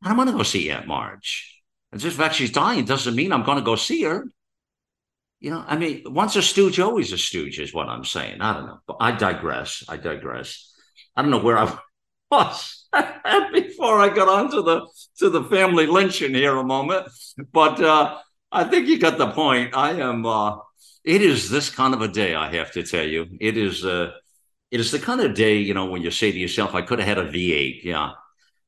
[0.00, 1.60] I don't want to go see Aunt Marge.
[1.90, 4.26] And just the fact she's dying doesn't mean I'm going to go see her.
[5.44, 8.40] You know, I mean, once a stooge, always a stooge, is what I'm saying.
[8.40, 8.78] I don't know.
[8.86, 9.84] But I digress.
[9.90, 10.72] I digress.
[11.14, 11.78] I don't know where I
[12.30, 12.88] was
[13.52, 14.86] before I got onto the
[15.18, 17.08] to the family lynching here a moment,
[17.52, 18.16] but uh,
[18.50, 19.76] I think you got the point.
[19.76, 20.24] I am.
[20.24, 20.56] Uh,
[21.04, 22.34] it is this kind of a day.
[22.34, 23.84] I have to tell you, it is.
[23.84, 24.12] Uh,
[24.70, 27.00] it is the kind of day you know when you say to yourself, "I could
[27.00, 28.12] have had a V8." Yeah,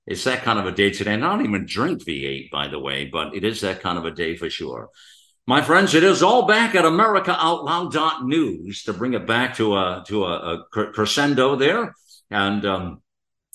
[0.07, 1.15] it's that kind of a day today.
[1.15, 4.05] And I don't even drink V8, by the way, but it is that kind of
[4.05, 4.91] a day for sure.
[5.49, 10.25] My friends, it is all back at AmericaOutloud.news to bring it back to a to
[10.25, 11.95] a, a crescendo there,
[12.33, 13.01] and um,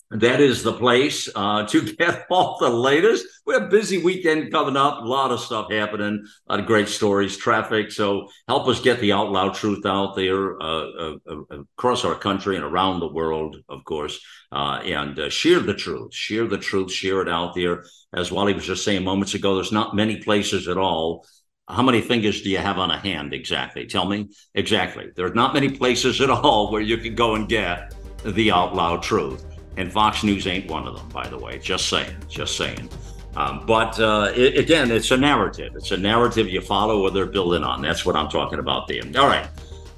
[0.09, 3.25] that is the place uh, to get all the latest.
[3.45, 6.65] We have a busy weekend coming up, a lot of stuff happening, a lot of
[6.65, 7.91] great stories, traffic.
[7.91, 12.15] So help us get the out loud truth out there uh, uh, uh across our
[12.15, 14.17] country and around the world, of course,
[14.53, 17.83] uh, and uh, share the truth, share the truth, share it out there.
[18.13, 21.25] As Wally was just saying moments ago, there's not many places at all
[21.71, 23.85] how many fingers do you have on a hand exactly?
[23.85, 25.11] Tell me exactly.
[25.15, 29.01] There's not many places at all where you can go and get the out loud
[29.01, 29.45] truth.
[29.77, 31.57] And Fox News ain't one of them, by the way.
[31.57, 32.89] Just saying, just saying.
[33.35, 35.73] Um, but uh, it, again, it's a narrative.
[35.75, 37.81] It's a narrative you follow or they're building on.
[37.81, 39.01] That's what I'm talking about there.
[39.17, 39.47] All right.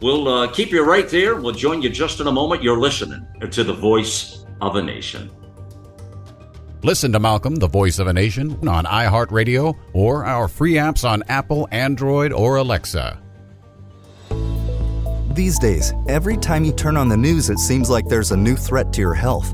[0.01, 1.36] We'll uh, keep you right there.
[1.36, 2.62] We'll join you just in a moment.
[2.62, 5.31] You're listening to the voice of a nation.
[6.86, 11.24] Listen to Malcolm, the voice of a nation, on iHeartRadio or our free apps on
[11.30, 13.22] Apple, Android, or Alexa.
[15.34, 18.58] These days, every time you turn on the news, it seems like there's a new
[18.58, 19.54] threat to your health.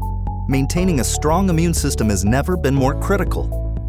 [0.49, 3.45] maintaining a strong immune system has never been more critical.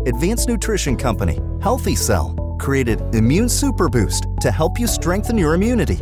[0.07, 6.01] Advanced Nutrition Company, Healthy Cell, created Immune Super Boost to help you strengthen your immunity.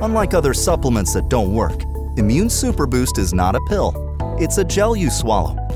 [0.00, 1.82] Unlike other supplements that don't work,
[2.16, 3.92] Immune Super Boost is not a pill.
[4.40, 5.61] It's a gel you swallow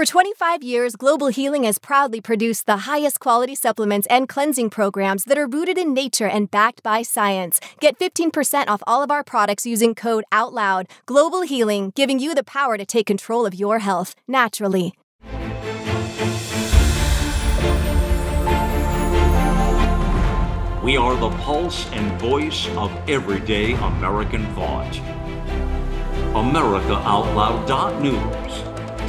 [0.00, 5.24] For 25 years, Global Healing has proudly produced the highest quality supplements and cleansing programs
[5.24, 7.60] that are rooted in nature and backed by science.
[7.80, 10.86] Get 15% off all of our products using code OUTLOUD.
[11.04, 14.94] Global Healing, giving you the power to take control of your health naturally.
[20.82, 24.94] We are the pulse and voice of everyday American thought.
[26.32, 28.69] AmericaOutloud.news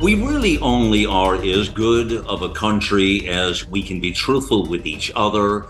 [0.00, 4.86] We really only are as good of a country as we can be truthful with
[4.86, 5.66] each other,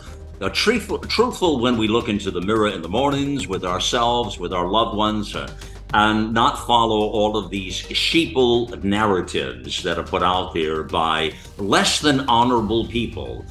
[0.52, 4.66] truthful, truthful when we look into the mirror in the mornings with ourselves, with our
[4.66, 5.48] loved ones, uh,
[5.94, 12.00] and not follow all of these sheeple narratives that are put out there by less
[12.00, 13.44] than honorable people.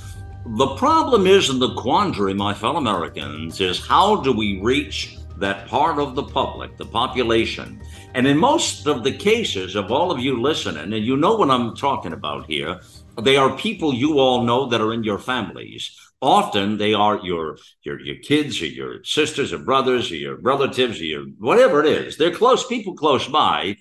[0.57, 5.67] The problem is, in the quandary, my fellow Americans, is how do we reach that
[5.67, 7.81] part of the public, the population.
[8.13, 11.51] And in most of the cases of all of you listening, and you know what
[11.51, 12.79] I'm talking about here,
[13.21, 15.91] they are people you all know that are in your families.
[16.21, 20.99] Often they are your your your kids or your sisters or brothers or your relatives
[20.99, 22.17] or your whatever it is.
[22.17, 23.75] They're close people close by,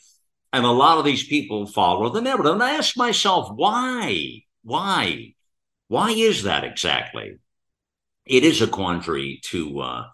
[0.53, 2.53] and a lot of these people follow the narrative.
[2.53, 4.43] And I ask myself, why?
[4.63, 5.35] Why?
[5.89, 7.39] Why is that exactly?
[8.27, 10.05] It is a quandary to uh,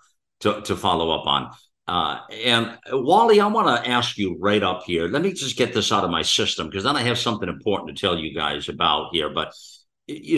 [0.41, 1.51] to, to follow up on.
[1.87, 5.09] Uh, and Wally, I want to ask you right up here.
[5.09, 7.97] Let me just get this out of my system because then I have something important
[7.97, 9.29] to tell you guys about here.
[9.29, 9.53] But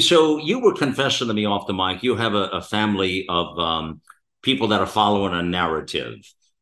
[0.01, 2.03] so you were confessing to me off the mic.
[2.03, 4.01] You have a, a family of um,
[4.43, 6.15] people that are following a narrative.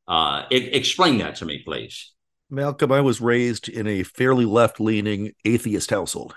[0.09, 2.13] Uh, explain that to me, please.
[2.51, 6.35] Malcolm, I was raised in a fairly left-leaning atheist household.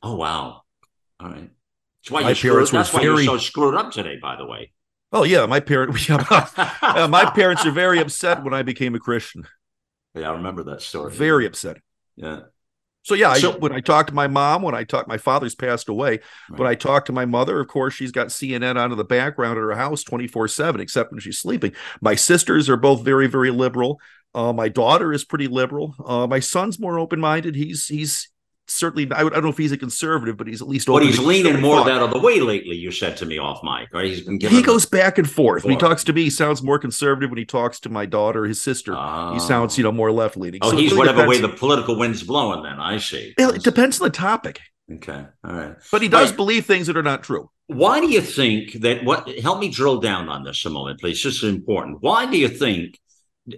[0.00, 0.62] Oh wow!
[1.18, 1.50] All right.
[2.02, 4.70] That's why, my parents screwed, that's why you're so screwed up today, by the way.
[5.12, 9.46] Oh yeah, my parent, uh, my parents are very upset when I became a Christian.
[10.14, 11.12] Yeah, I remember that story.
[11.12, 11.78] Very upset.
[12.16, 12.40] Yeah.
[13.02, 15.54] So yeah, so, I, when I talk to my mom, when I talk, my father's
[15.54, 16.18] passed away.
[16.50, 16.58] Right.
[16.58, 19.58] When I talk to my mother, of course, she's got CNN on in the background
[19.58, 21.72] at her house twenty four seven, except when she's sleeping.
[22.00, 24.00] My sisters are both very, very liberal.
[24.34, 25.94] Uh, my daughter is pretty liberal.
[26.04, 27.54] Uh, my son's more open minded.
[27.54, 28.28] He's he's
[28.68, 30.86] certainly I, I, don't know if he's a conservative, but he's at least.
[30.86, 32.76] But he's leaning more that other way lately.
[32.76, 34.06] You said to me off mic, right?
[34.06, 35.64] He's been He goes back and forth.
[35.64, 37.30] When he talks to me, he sounds more conservative.
[37.30, 39.34] When he talks to my daughter, his sister, oh.
[39.34, 39.76] he sounds ah.
[39.78, 40.60] you know more left leaning.
[40.62, 41.42] Oh, so he's really whatever depends.
[41.42, 42.62] way the political wind's blowing.
[42.62, 43.34] Then I see.
[43.38, 44.60] It depends on the topic.
[44.92, 45.76] Okay, all right.
[45.90, 46.36] But he does right.
[46.36, 47.50] believe things that are not true.
[47.66, 49.04] Why do you think that?
[49.04, 51.22] What help me drill down on this a moment, please.
[51.22, 51.98] This is important.
[52.00, 52.98] Why do you think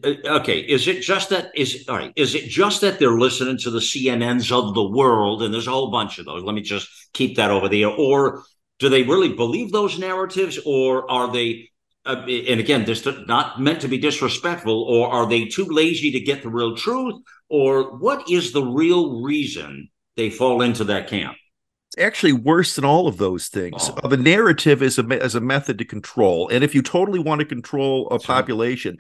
[0.05, 3.71] okay is it just that is all right is it just that they're listening to
[3.71, 6.89] the cnn's of the world and there's a whole bunch of those let me just
[7.15, 8.43] keep that over there or
[8.79, 11.71] do they really believe those narratives or are they
[12.05, 16.21] uh, and again this not meant to be disrespectful or are they too lazy to
[16.21, 17.15] get the real truth
[17.49, 21.35] or what is the real reason they fall into that camp
[21.89, 23.89] it's actually worse than all of those things.
[23.89, 24.01] Oh.
[24.05, 27.39] Uh, the narrative is a as a method to control, and if you totally want
[27.39, 28.35] to control a Sure.
[28.37, 28.99] population,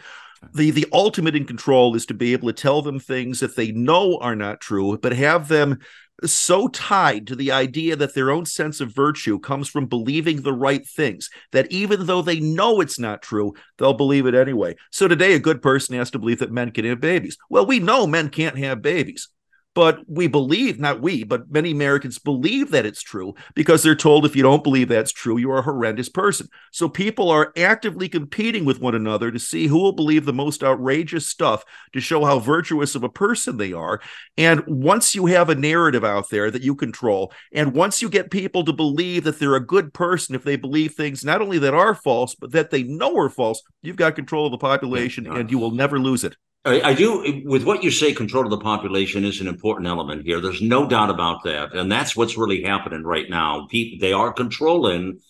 [0.54, 3.72] the the ultimate in control is to be able to tell them things that they
[3.72, 5.78] know are not true, but have them
[6.24, 10.52] so tied to the idea that their own sense of virtue comes from believing the
[10.52, 14.74] right things that even though they know it's not true, they'll believe it anyway.
[14.90, 17.36] So today, a good person has to believe that men can have babies.
[17.48, 19.28] Well, we know men can't have babies.
[19.74, 24.24] But we believe, not we, but many Americans believe that it's true because they're told
[24.24, 26.48] if you don't believe that's true, you're a horrendous person.
[26.72, 30.64] So people are actively competing with one another to see who will believe the most
[30.64, 34.00] outrageous stuff to show how virtuous of a person they are.
[34.36, 38.32] And once you have a narrative out there that you control, and once you get
[38.32, 41.74] people to believe that they're a good person if they believe things not only that
[41.74, 45.50] are false, but that they know are false, you've got control of the population and
[45.52, 46.36] you will never lose it.
[46.68, 50.40] I, do, with what you say, control of the population is an important element here.
[50.40, 51.74] There's no doubt about that.
[51.74, 53.66] And that's what's really happening right now.
[53.70, 55.20] People, they are controlling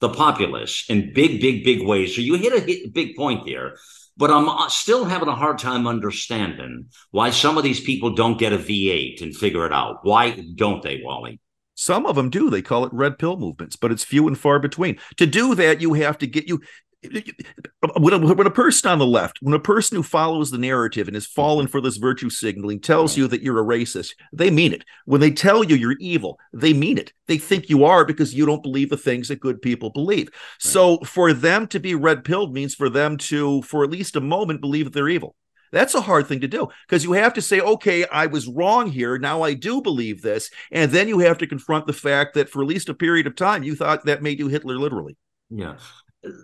[0.00, 2.14] the populace in big, big, big ways.
[2.14, 3.76] So you hit a hit, big point there.
[4.16, 8.38] But I'm uh, still having a hard time understanding why some of these people don't
[8.38, 10.00] get a V8 and figure it out.
[10.02, 11.40] Why don't they, Wally?
[11.76, 12.50] Some of them do.
[12.50, 14.98] They call it red pill movements, but it's few and far between.
[15.18, 16.60] To do that, you have to get you.
[17.00, 21.06] When a, when a person on the left, when a person who follows the narrative
[21.06, 24.72] and has fallen for this virtue signaling tells you that you're a racist, they mean
[24.72, 24.84] it.
[25.04, 27.12] When they tell you you're evil, they mean it.
[27.28, 30.28] They think you are because you don't believe the things that good people believe.
[30.58, 34.20] So for them to be red pilled means for them to, for at least a
[34.20, 35.36] moment, believe that they're evil.
[35.70, 38.90] That's a hard thing to do because you have to say, okay, I was wrong
[38.90, 39.18] here.
[39.18, 40.50] Now I do believe this.
[40.72, 43.36] And then you have to confront the fact that for at least a period of
[43.36, 45.16] time, you thought that made you Hitler literally.
[45.50, 45.76] Yeah.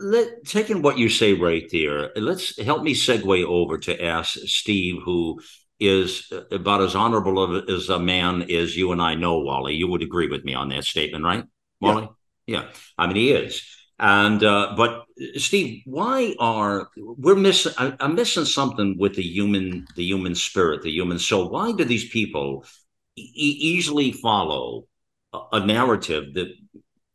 [0.01, 5.03] Let, taking what you say right there, let's help me segue over to ask Steve,
[5.05, 5.41] who
[5.81, 9.75] is about as honorable of, as a man as you and I know, Wally.
[9.75, 11.45] You would agree with me on that statement, right,
[11.81, 12.09] Wally?
[12.47, 12.69] Yeah, yeah.
[12.97, 13.63] I mean, he is.
[13.99, 15.05] And uh, but
[15.37, 17.73] Steve, why are we're missing?
[17.79, 21.49] I, I'm missing something with the human, the human spirit, the human soul.
[21.51, 22.65] Why do these people
[23.17, 24.87] e- easily follow
[25.53, 26.49] a narrative that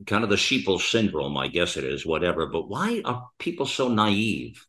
[0.08, 2.48] kind of the sheeple syndrome, I guess it is, whatever.
[2.48, 4.66] But why are people so naive?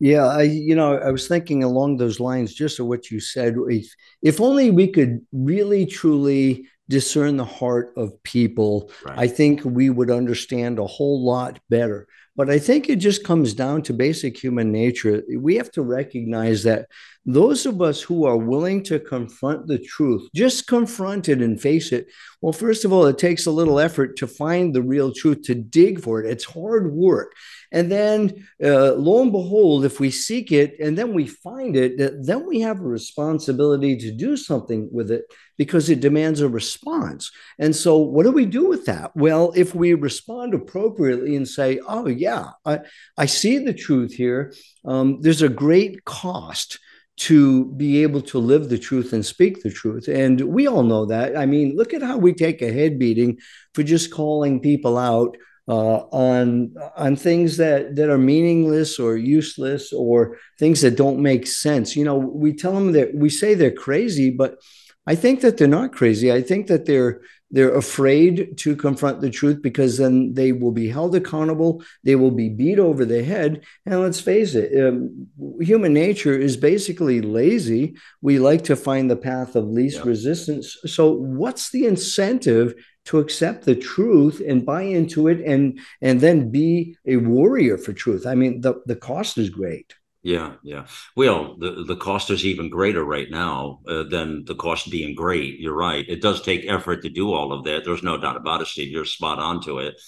[0.00, 3.54] Yeah, I you know I was thinking along those lines just of what you said.
[3.68, 3.86] If
[4.22, 9.16] if only we could really truly discern the heart of people, Right.
[9.16, 12.08] I think we would understand a whole lot better.
[12.34, 15.22] But I think it just comes down to basic human nature.
[15.36, 16.88] We have to recognize that
[17.26, 21.92] those of us who are willing to confront the truth, just confront it and face
[21.92, 22.06] it.
[22.40, 25.54] Well, first of all, it takes a little effort to find the real truth, to
[25.54, 26.30] dig for it.
[26.30, 27.34] It's hard work.
[27.72, 31.96] And then, uh, lo and behold, if we seek it and then we find it,
[31.96, 35.24] th- then we have a responsibility to do something with it
[35.56, 37.32] because it demands a response.
[37.58, 39.16] And so, what do we do with that?
[39.16, 42.80] Well, if we respond appropriately and say, "Oh yeah, I,
[43.16, 44.52] I see the truth here,"
[44.84, 46.78] um, there's a great cost
[47.14, 50.08] to be able to live the truth and speak the truth.
[50.08, 51.36] And we all know that.
[51.36, 53.38] I mean, look at how we take a head beating
[53.74, 55.36] for just calling people out
[55.72, 61.46] uh, on on things that that are meaningless or useless or things that don't make
[61.46, 61.96] sense.
[61.96, 64.58] You know, we tell them that we say they're crazy, but
[65.06, 66.30] I think that they're not crazy.
[66.30, 70.88] I think that they're they're afraid to confront the truth because then they will be
[70.88, 71.84] held accountable.
[72.02, 73.62] They will be beat over the head.
[73.86, 75.28] And let's face it, um,
[75.60, 77.94] human nature is basically lazy.
[78.22, 80.08] We like to find the path of least Yeah.
[80.08, 80.76] resistance.
[80.86, 82.74] So, what's the incentive
[83.04, 87.92] to accept the truth and buy into it, and and then be a warrior for
[87.92, 88.26] truth?
[88.26, 89.92] I mean, the the cost is great.
[90.22, 90.86] Yeah, yeah.
[91.16, 95.58] Well, the the cost is even greater right now uh, than the cost being great.
[95.58, 96.04] You're right.
[96.08, 97.84] It does take effort to do all of that.
[97.84, 98.92] There's no doubt about it, Steve.
[98.92, 100.00] You're spot on to it.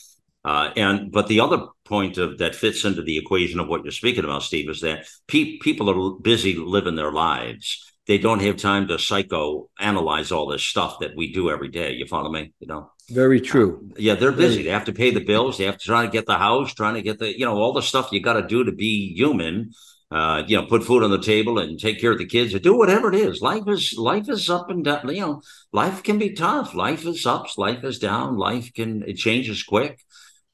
[0.44, 3.90] Uh, and but the other point of that fits into the equation of what you're
[3.90, 7.92] speaking about, Steve, is that pe- people are busy living their lives.
[8.06, 11.94] They don't have time to psycho analyze all this stuff that we do every day.
[11.94, 12.52] You follow me?
[12.60, 12.90] You know.
[13.10, 13.90] Very true.
[13.96, 14.62] Yeah, they're busy.
[14.62, 15.58] They have to pay the bills.
[15.58, 17.72] They have to try to get the house, trying to get the, you know, all
[17.72, 19.72] the stuff you got to do to be human.
[20.14, 22.60] Uh, you know, put food on the table and take care of the kids or
[22.60, 23.42] do whatever it is.
[23.42, 25.08] Life is life is up and down.
[25.08, 25.42] You know,
[25.72, 26.72] life can be tough.
[26.72, 27.58] Life is ups.
[27.58, 28.36] Life is down.
[28.36, 30.00] Life can it changes quick.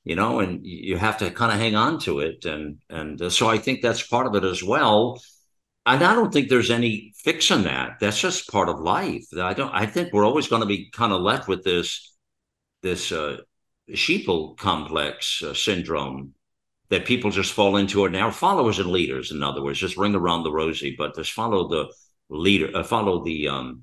[0.03, 2.47] You know, and you have to kind of hang on to it.
[2.47, 5.21] And and uh, so I think that's part of it as well.
[5.85, 8.01] And I don't think there's any fixing that.
[8.01, 9.27] That's just part of life.
[9.39, 9.75] I don't.
[9.75, 12.17] I think we're always going to be kind of left with this
[12.83, 13.37] this uh,
[13.91, 16.33] sheeple complex uh, syndrome
[16.91, 18.31] that people just fall into it now.
[18.31, 21.93] Followers and leaders, in other words, just ring around the rosy, but just follow the
[22.29, 23.83] leader, uh, follow the um,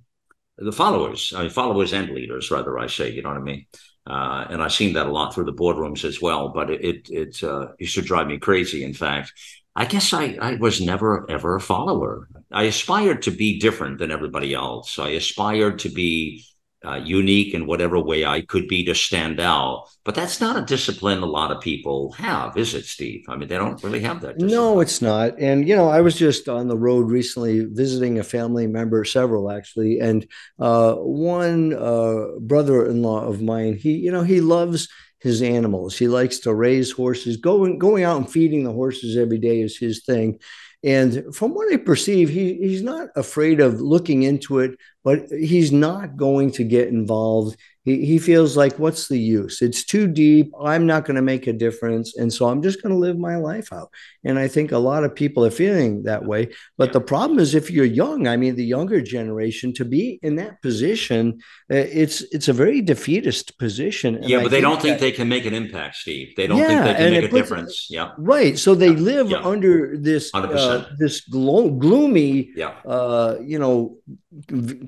[0.58, 3.68] the followers, I mean, followers and leaders, rather, I say, you know what I mean?
[4.10, 7.10] Uh, and I've seen that a lot through the boardrooms as well, but it, it,
[7.10, 9.34] it uh, used to drive me crazy, in fact.
[9.76, 12.28] I guess I, I was never, ever a follower.
[12.52, 14.98] I aspired to be different than everybody else.
[14.98, 16.44] I aspired to be
[16.86, 19.88] uh, unique in whatever way I could be to stand out.
[20.04, 23.26] But that's not a discipline a lot of people have, is it, Steve?
[23.28, 24.38] I mean, they don't really have that.
[24.38, 24.52] Discipline.
[24.52, 25.40] No, it's not.
[25.40, 29.52] And, you know, I was just on the road recently visiting a family member, several
[29.52, 30.00] actually.
[30.00, 30.28] And
[30.60, 34.88] uh, one uh, brother in law of mine, he, you know, he loves
[35.20, 35.98] his animals.
[35.98, 37.38] He likes to raise horses.
[37.38, 40.40] Going going out and feeding the horses every day is his thing.
[40.84, 45.72] And from what I perceive, he, he's not afraid of looking into it, but he's
[45.72, 47.58] not going to get involved
[47.88, 49.62] he, he feels like, what's the use?
[49.62, 50.52] It's too deep.
[50.62, 52.18] I'm not going to make a difference.
[52.18, 53.90] And so I'm just going to live my life out.
[54.26, 56.50] And I think a lot of people are feeling that way.
[56.78, 60.36] But the problem is if you're young, I mean, the younger generation, to be in
[60.36, 61.40] that position,
[61.72, 64.16] uh, it's it's a very defeatist position.
[64.16, 66.36] And yeah, but I they don't think that, they can make an impact, Steve.
[66.36, 67.88] They don't yeah, think they can make a puts, difference.
[67.90, 68.12] Yeah.
[68.18, 68.60] Right.
[68.60, 69.12] So they yeah.
[69.12, 69.52] live yeah.
[69.54, 72.74] under this uh, this glo- gloomy, yeah.
[72.86, 73.96] uh, you know,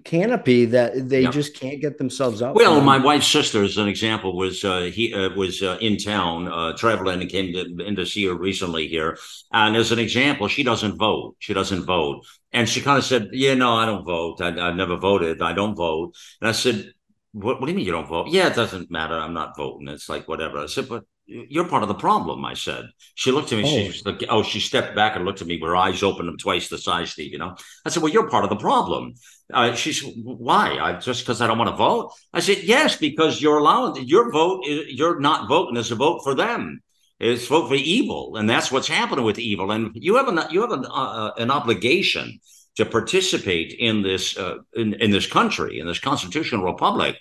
[0.03, 2.55] canopy that they just can't get themselves out.
[2.55, 6.47] Well, my wife's sister, as an example, was uh, he uh, was uh, in town
[6.49, 9.17] uh, traveling and came to, in to see her recently here.
[9.53, 11.35] And as an example, she doesn't vote.
[11.39, 14.41] She doesn't vote, and she kind of said, "Yeah, no, I don't vote.
[14.41, 15.41] I, have never voted.
[15.41, 16.93] I don't vote." And I said,
[17.31, 18.29] what, what do you mean you don't vote?
[18.29, 19.13] Yeah, it doesn't matter.
[19.13, 19.87] I'm not voting.
[19.87, 20.57] It's like whatever.
[20.59, 22.43] I said, but you're part of the problem.
[22.43, 22.85] I said.
[23.15, 23.63] She looked at me.
[23.65, 23.91] Oh.
[23.91, 26.39] She's like, oh, she stepped back and looked at me with her eyes open and
[26.39, 27.31] twice the size, Steve.
[27.31, 27.55] You know.
[27.85, 29.13] I said, well, you're part of the problem.
[29.53, 30.77] Uh, she said, why?
[30.79, 32.13] I just because I don't want to vote.
[32.33, 34.63] I said, yes, because you're allowing your vote.
[34.65, 36.81] You're not voting as a vote for them.
[37.19, 39.71] It's vote for evil, and that's what's happening with evil.
[39.71, 42.39] And you have an you have an, uh, an obligation
[42.75, 47.17] to participate in this uh, in, in this country in this constitutional republic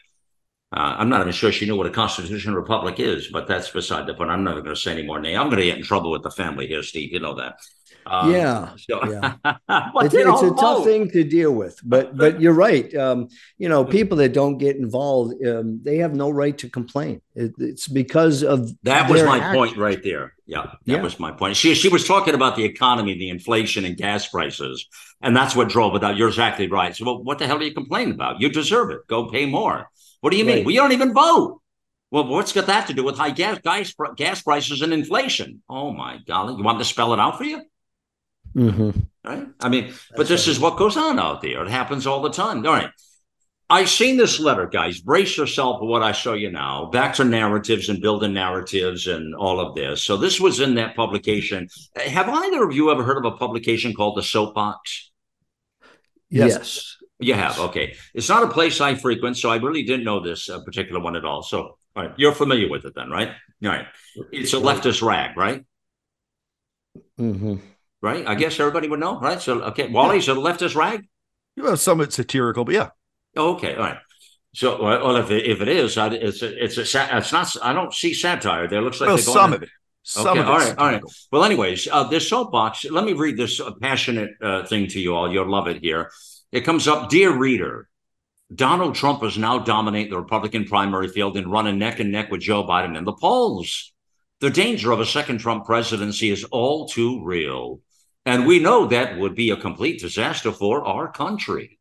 [0.70, 4.06] uh, I'm not even sure she knew what a constitutional republic is, but that's beside
[4.06, 4.30] the point.
[4.30, 5.38] I'm not going to say any more name.
[5.38, 7.12] I'm going to get in trouble with the family here, Steve.
[7.12, 7.58] You know that.
[8.06, 9.34] Um, yeah, so, yeah.
[9.96, 12.94] it's, it's a tough thing to deal with, but but you're right.
[12.94, 13.28] Um,
[13.58, 17.20] you know, people that don't get involved, um, they have no right to complain.
[17.34, 20.34] It, it's because of that was my point right there.
[20.46, 21.02] Yeah, that yeah.
[21.02, 21.56] was my point.
[21.56, 24.86] She she was talking about the economy, the inflation, and gas prices,
[25.20, 26.16] and that's what drove it out.
[26.16, 26.96] You're exactly right.
[26.96, 28.40] So, well, what the hell are you complaining about?
[28.40, 29.06] You deserve it.
[29.06, 29.90] Go pay more.
[30.20, 30.56] What do you right.
[30.56, 30.64] mean?
[30.64, 31.60] We don't even vote.
[32.10, 35.62] Well, what's got that to do with high gas, gas gas prices and inflation?
[35.68, 36.54] Oh my golly!
[36.56, 37.62] You want me to spell it out for you?
[38.54, 38.90] Mm-hmm.
[39.24, 39.46] Right?
[39.60, 40.52] I mean, That's but this right.
[40.52, 41.62] is what goes on out there.
[41.62, 42.66] It happens all the time.
[42.66, 42.90] All right.
[43.70, 45.00] I've seen this letter, guys.
[45.00, 46.86] Brace yourself for what I show you now.
[46.86, 50.02] Back to narratives and building narratives and all of this.
[50.02, 51.68] So this was in that publication.
[51.94, 55.10] Have either of you ever heard of a publication called the Soapbox?
[56.30, 56.52] Yes.
[56.52, 56.96] yes.
[57.20, 57.96] You have okay.
[58.14, 61.16] It's not a place I frequent, so I really didn't know this uh, particular one
[61.16, 61.42] at all.
[61.42, 63.30] So, all right, you're familiar with it then, right?
[63.64, 63.86] All right,
[64.30, 65.64] it's a leftist rag, right?
[67.18, 67.56] Mm-hmm.
[68.00, 68.26] Right.
[68.26, 69.40] I guess everybody would know, right?
[69.40, 70.34] So, okay, Wally's yeah.
[70.34, 71.06] a leftist rag.
[71.56, 72.90] Well, somewhat satirical, but yeah.
[73.36, 73.74] Okay.
[73.74, 73.98] All right.
[74.54, 77.56] So, well, if it, if it is, it's a, it's a, it's not.
[77.62, 78.80] I don't see satire there.
[78.80, 79.68] It looks like well, some of it.
[80.02, 81.02] Some okay, all right, all right.
[81.30, 82.86] Well, anyways, uh, this soapbox.
[82.86, 85.30] Let me read this uh, passionate uh, thing to you all.
[85.30, 86.10] You'll love it here.
[86.50, 87.88] It comes up, dear reader.
[88.54, 92.40] Donald Trump is now dominating the Republican primary field and running neck and neck with
[92.40, 93.92] Joe Biden in the polls.
[94.40, 97.82] The danger of a second Trump presidency is all too real.
[98.28, 101.78] And we know that would be a complete disaster for our country.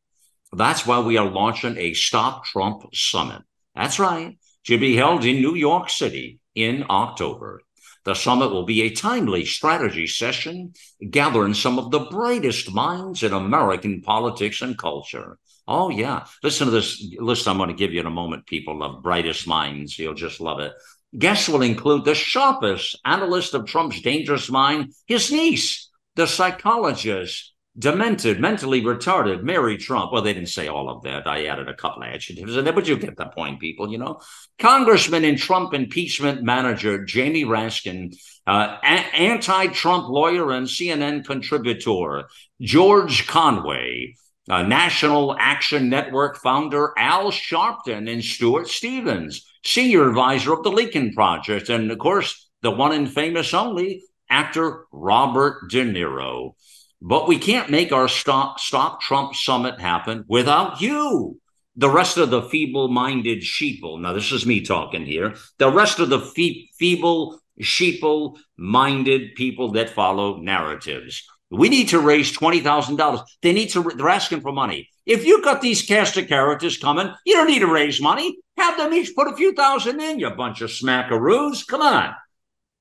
[0.53, 3.41] That's why we are launching a Stop Trump Summit.
[3.75, 7.59] That's right, to be held in New York City in October.
[8.05, 10.71] The summit will be a timely strategy session
[11.09, 15.39] gathering some of the brightest minds in American politics and culture.
[15.67, 16.27] Oh, yeah.
[16.43, 19.47] Listen to this list I'm going to give you in a moment, people of brightest
[19.47, 19.99] minds.
[19.99, 20.71] You'll just love it.
[21.17, 25.86] Guests will include the sharpest analyst of Trump's dangerous mind, his niece,
[26.17, 30.11] the psychologist, demented, mentally retarded, Mary Trump.
[30.11, 31.27] Well, they didn't say all of that.
[31.27, 33.99] I added a couple of adjectives in there, but you get the point, people, you
[33.99, 34.19] know.
[34.57, 38.15] Congressman and Trump impeachment manager Jamie Raskin,
[38.47, 42.27] uh, a- anti Trump lawyer and CNN contributor
[42.59, 44.15] George Conway,
[44.49, 51.13] uh, National Action Network founder Al Sharpton, and Stuart Stevens, senior advisor of the Lincoln
[51.13, 56.53] Project, and of course, the one and famous only actor Robert De Niro.
[57.01, 61.39] But we can't make our Stop, Stop Trump Summit happen without you.
[61.75, 65.99] The rest of the feeble minded sheeple, now this is me talking here, the rest
[65.99, 71.23] of the fe- feeble, sheeple minded people that follow narratives.
[71.51, 73.21] We need to raise twenty thousand dollars.
[73.41, 73.83] They need to.
[73.83, 74.89] They're asking for money.
[75.05, 78.37] If you've got these cast of characters coming, you don't need to raise money.
[78.57, 80.19] Have them each put a few thousand in.
[80.19, 81.65] You bunch of smackaroos.
[81.65, 82.13] Come on.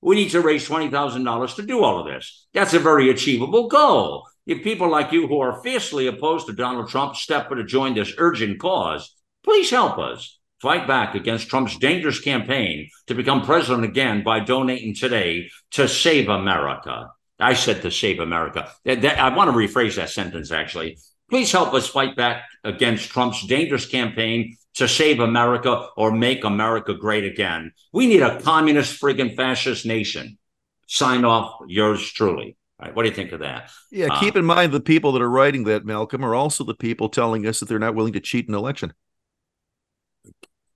[0.06, 2.46] We need to raise twenty thousand dollars to do all of this.
[2.54, 4.28] That's a very achievable goal.
[4.46, 8.14] If people like you who are fiercely opposed to Donald Trump step to join this
[8.16, 14.22] urgent cause, please help us fight back against Trump's dangerous campaign to become president again
[14.22, 17.10] by donating today to Save America.
[17.40, 18.70] I said to save America.
[18.86, 20.98] I want to rephrase that sentence actually.
[21.28, 26.94] Please help us fight back against Trump's dangerous campaign to save America or make America
[26.94, 27.72] great again.
[27.92, 30.38] We need a communist, friggin' fascist nation.
[30.86, 32.56] Sign off, yours truly.
[32.78, 33.70] All right, what do you think of that?
[33.90, 36.74] Yeah, uh, keep in mind the people that are writing that, Malcolm, are also the
[36.74, 38.92] people telling us that they're not willing to cheat an election.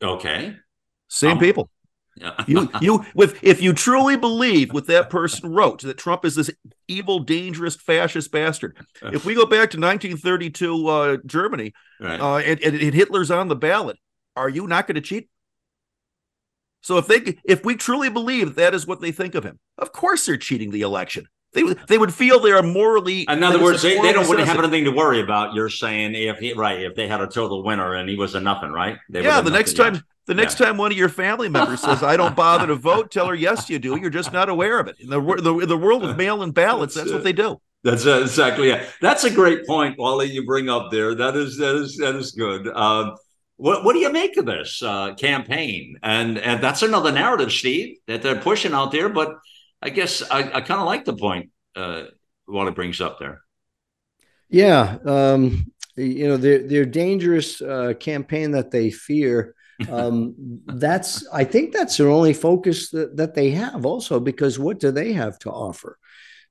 [0.02, 0.56] Okay.
[1.08, 1.70] Same um, people.
[2.46, 6.50] You you with if you truly believe what that person wrote that Trump is this
[6.88, 8.76] evil, dangerous, fascist bastard.
[9.02, 12.20] If we go back to 1932 uh, Germany, right.
[12.20, 13.96] uh, and, and, and Hitler's on the ballot,
[14.36, 15.28] are you not going to cheat?
[16.82, 19.92] So if they if we truly believe that is what they think of him, of
[19.92, 21.26] course they're cheating the election.
[21.52, 23.26] They they would feel they are morally.
[23.28, 25.52] In other words, they, they don't wouldn't have anything to worry about.
[25.52, 28.40] You're saying if he right if they had a total winner and he was a
[28.40, 28.98] nothing, right?
[29.08, 29.94] They yeah, the next time.
[29.94, 30.02] Yet.
[30.30, 30.66] The next yeah.
[30.66, 33.68] time one of your family members says, "I don't bother to vote," tell her, "Yes,
[33.68, 33.96] you do.
[33.96, 37.06] You're just not aware of it." In the the, the world of mail-in ballots, that's,
[37.06, 37.60] that's what they do.
[37.82, 38.88] That's uh, exactly it.
[39.00, 40.30] That's a great point, Wally.
[40.30, 41.16] You bring up there.
[41.16, 42.68] That is that is that is good.
[42.68, 43.16] Um,
[43.56, 45.96] what what do you make of this uh, campaign?
[46.04, 49.08] And and that's another narrative, Steve, that they're pushing out there.
[49.08, 49.30] But
[49.82, 52.04] I guess I, I kind of like the point uh,
[52.46, 53.40] Wally brings up there.
[54.48, 59.56] Yeah, um, you know, their their dangerous uh, campaign that they fear
[59.88, 60.34] um,
[60.66, 64.90] that's I think that's their only focus that, that they have also because what do
[64.90, 65.98] they have to offer?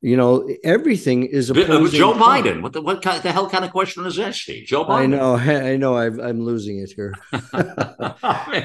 [0.02, 2.46] You know, everything is opposing Joe Trump.
[2.46, 2.62] Biden.
[2.62, 4.66] What the what kind, the hell kind of question is that, Steve?
[4.66, 4.92] Joe Biden.
[5.02, 5.96] I know, I know.
[5.96, 7.14] i am losing it here.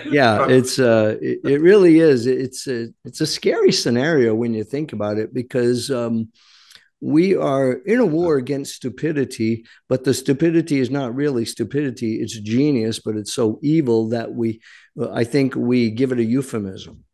[0.08, 2.28] yeah, it's uh, it, it, really is.
[2.28, 6.28] It's a it's a scary scenario when you think about it because um,
[7.04, 12.14] we are in a war against stupidity, but the stupidity is not really stupidity.
[12.22, 14.62] It's genius, but it's so evil that we,
[15.12, 17.04] I think we give it a euphemism.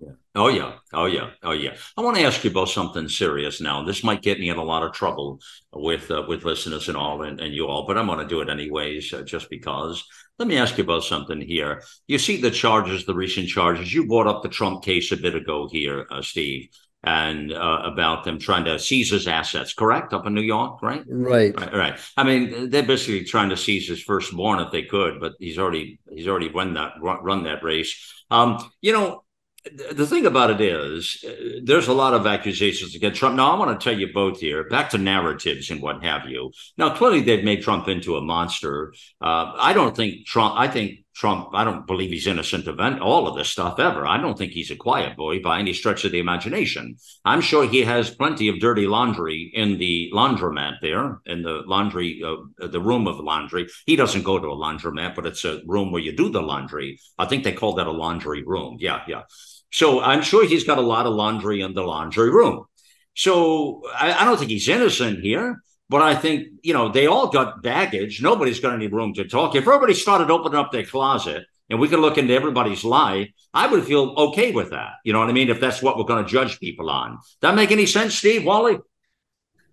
[0.00, 0.12] Yeah.
[0.34, 1.76] Oh yeah, oh yeah, oh yeah.
[1.98, 3.84] I want to ask you about something serious now.
[3.84, 5.40] This might get me in a lot of trouble
[5.74, 8.40] with uh, with listeners and all, and, and you all, but I'm going to do
[8.40, 10.02] it anyways, uh, just because.
[10.38, 11.82] Let me ask you about something here.
[12.06, 13.92] You see the charges, the recent charges.
[13.92, 16.68] You brought up the Trump case a bit ago here, uh, Steve
[17.04, 20.12] and uh, about them trying to seize his assets, correct?
[20.12, 21.04] Up in New York, right?
[21.08, 21.58] Right.
[21.58, 21.72] Right.
[21.72, 22.00] right.
[22.16, 26.00] I mean, they're basically trying to seize his firstborn if they could, but he's already
[26.10, 28.14] he's already run that run that race.
[28.30, 29.22] Um, you know,
[29.92, 33.36] the thing about it is, uh, there's a lot of accusations against Trump.
[33.36, 36.52] Now, I want to tell you both here, back to narratives and what have you.
[36.76, 38.92] Now, clearly, they've made Trump into a monster.
[39.20, 40.54] Uh, I don't think Trump.
[40.56, 44.06] I think Trump, I don't believe he's innocent of all of this stuff ever.
[44.06, 46.96] I don't think he's a quiet boy by any stretch of the imagination.
[47.24, 52.22] I'm sure he has plenty of dirty laundry in the laundromat there, in the laundry,
[52.24, 53.66] uh, the room of laundry.
[53.84, 57.00] He doesn't go to a laundromat, but it's a room where you do the laundry.
[57.18, 58.76] I think they call that a laundry room.
[58.78, 59.22] Yeah, yeah.
[59.72, 62.66] So I'm sure he's got a lot of laundry in the laundry room.
[63.16, 65.64] So I, I don't think he's innocent here.
[65.88, 68.20] But I think, you know, they all got baggage.
[68.22, 69.54] Nobody's got any room to talk.
[69.54, 73.66] If everybody started opening up their closet and we could look into everybody's life, I
[73.66, 74.94] would feel okay with that.
[75.04, 75.48] You know what I mean?
[75.48, 77.18] If that's what we're going to judge people on.
[77.40, 78.78] That make any sense, Steve Wally?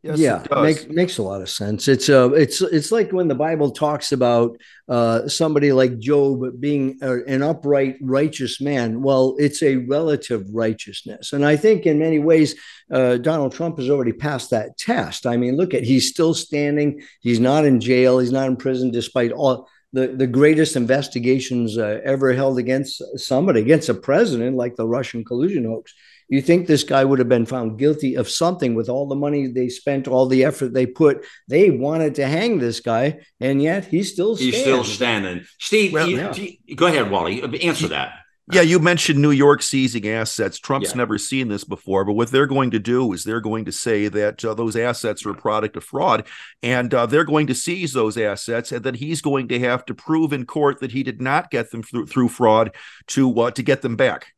[0.06, 1.88] Yes, yeah, make, makes a lot of sense.
[1.88, 4.56] It's uh, it's it's like when the Bible talks about
[4.88, 9.02] uh, somebody like Job being a, an upright, righteous man.
[9.02, 12.54] Well, it's a relative righteousness, and I think in many ways
[12.92, 15.26] uh, Donald Trump has already passed that test.
[15.26, 17.02] I mean, look at he's still standing.
[17.22, 18.20] He's not in jail.
[18.20, 23.62] He's not in prison, despite all the, the greatest investigations uh, ever held against somebody,
[23.62, 25.96] against a president, like the Russian collusion hoax.
[26.28, 29.48] You think this guy would have been found guilty of something with all the money
[29.48, 31.26] they spent, all the effort they put?
[31.48, 34.54] They wanted to hang this guy, and yet he's still standing.
[34.54, 35.46] he's still standing.
[35.60, 36.34] Steve, well, you, yeah.
[36.34, 37.44] you, go ahead, Wally.
[37.62, 38.14] Answer that.
[38.52, 40.60] Yeah, you mentioned New York seizing assets.
[40.60, 40.98] Trump's yeah.
[40.98, 44.08] never seen this before, but what they're going to do is they're going to say
[44.08, 46.28] that uh, those assets are a product of fraud,
[46.62, 49.96] and uh, they're going to seize those assets, and then he's going to have to
[49.96, 52.76] prove in court that he did not get them through, through fraud
[53.08, 54.36] to uh, to get them back.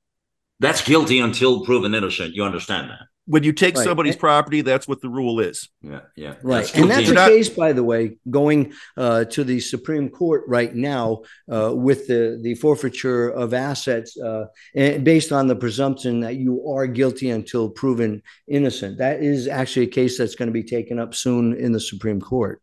[0.60, 2.34] That's guilty until proven innocent.
[2.34, 3.02] You understand that?
[3.30, 3.84] when you take Right.
[3.84, 5.68] somebody's And- property, that's what the rule is.
[5.82, 6.36] Yeah, yeah.
[6.44, 6.74] Right.
[6.78, 10.74] and that's You're not- case, by the way, going uh, to the Supreme Court right
[10.74, 16.38] now uh, with the, the forfeiture of assets uh, and based on the presumption that
[16.38, 18.98] you are guilty until proven innocent.
[19.00, 22.22] That is actually a case that's going to be taken up soon in the Supreme
[22.22, 22.62] Court.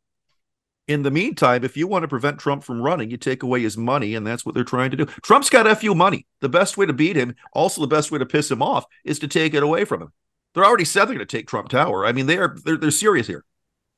[0.87, 3.76] In the meantime, if you want to prevent Trump from running, you take away his
[3.76, 5.07] money, and that's what they're trying to do.
[5.22, 6.26] Trump's got FU money.
[6.41, 9.18] The best way to beat him, also the best way to piss him off, is
[9.20, 10.12] to take it away from him.
[10.55, 12.05] They're already said they're going to take Trump Tower.
[12.05, 13.45] I mean, they are they're, they're serious here.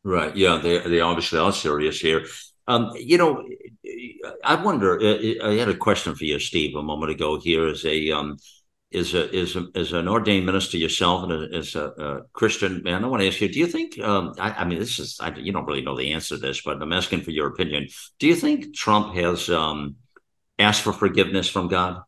[0.04, 0.34] Right.
[0.36, 0.58] Yeah.
[0.62, 2.24] They they obviously are serious here.
[2.68, 3.44] Um, you know,
[4.42, 4.98] I wonder.
[5.00, 7.38] I had a question for you, Steve, a moment ago.
[7.38, 8.38] Here as a um,
[8.90, 12.82] is a is a, as an ordained minister yourself and a, as a, a Christian
[12.82, 13.04] man.
[13.04, 13.98] I want to ask you: Do you think?
[13.98, 16.62] Um, I, I mean, this is I, you don't really know the answer to this,
[16.62, 17.88] but I'm asking for your opinion.
[18.18, 19.96] Do you think Trump has um,
[20.58, 22.02] asked for forgiveness from God?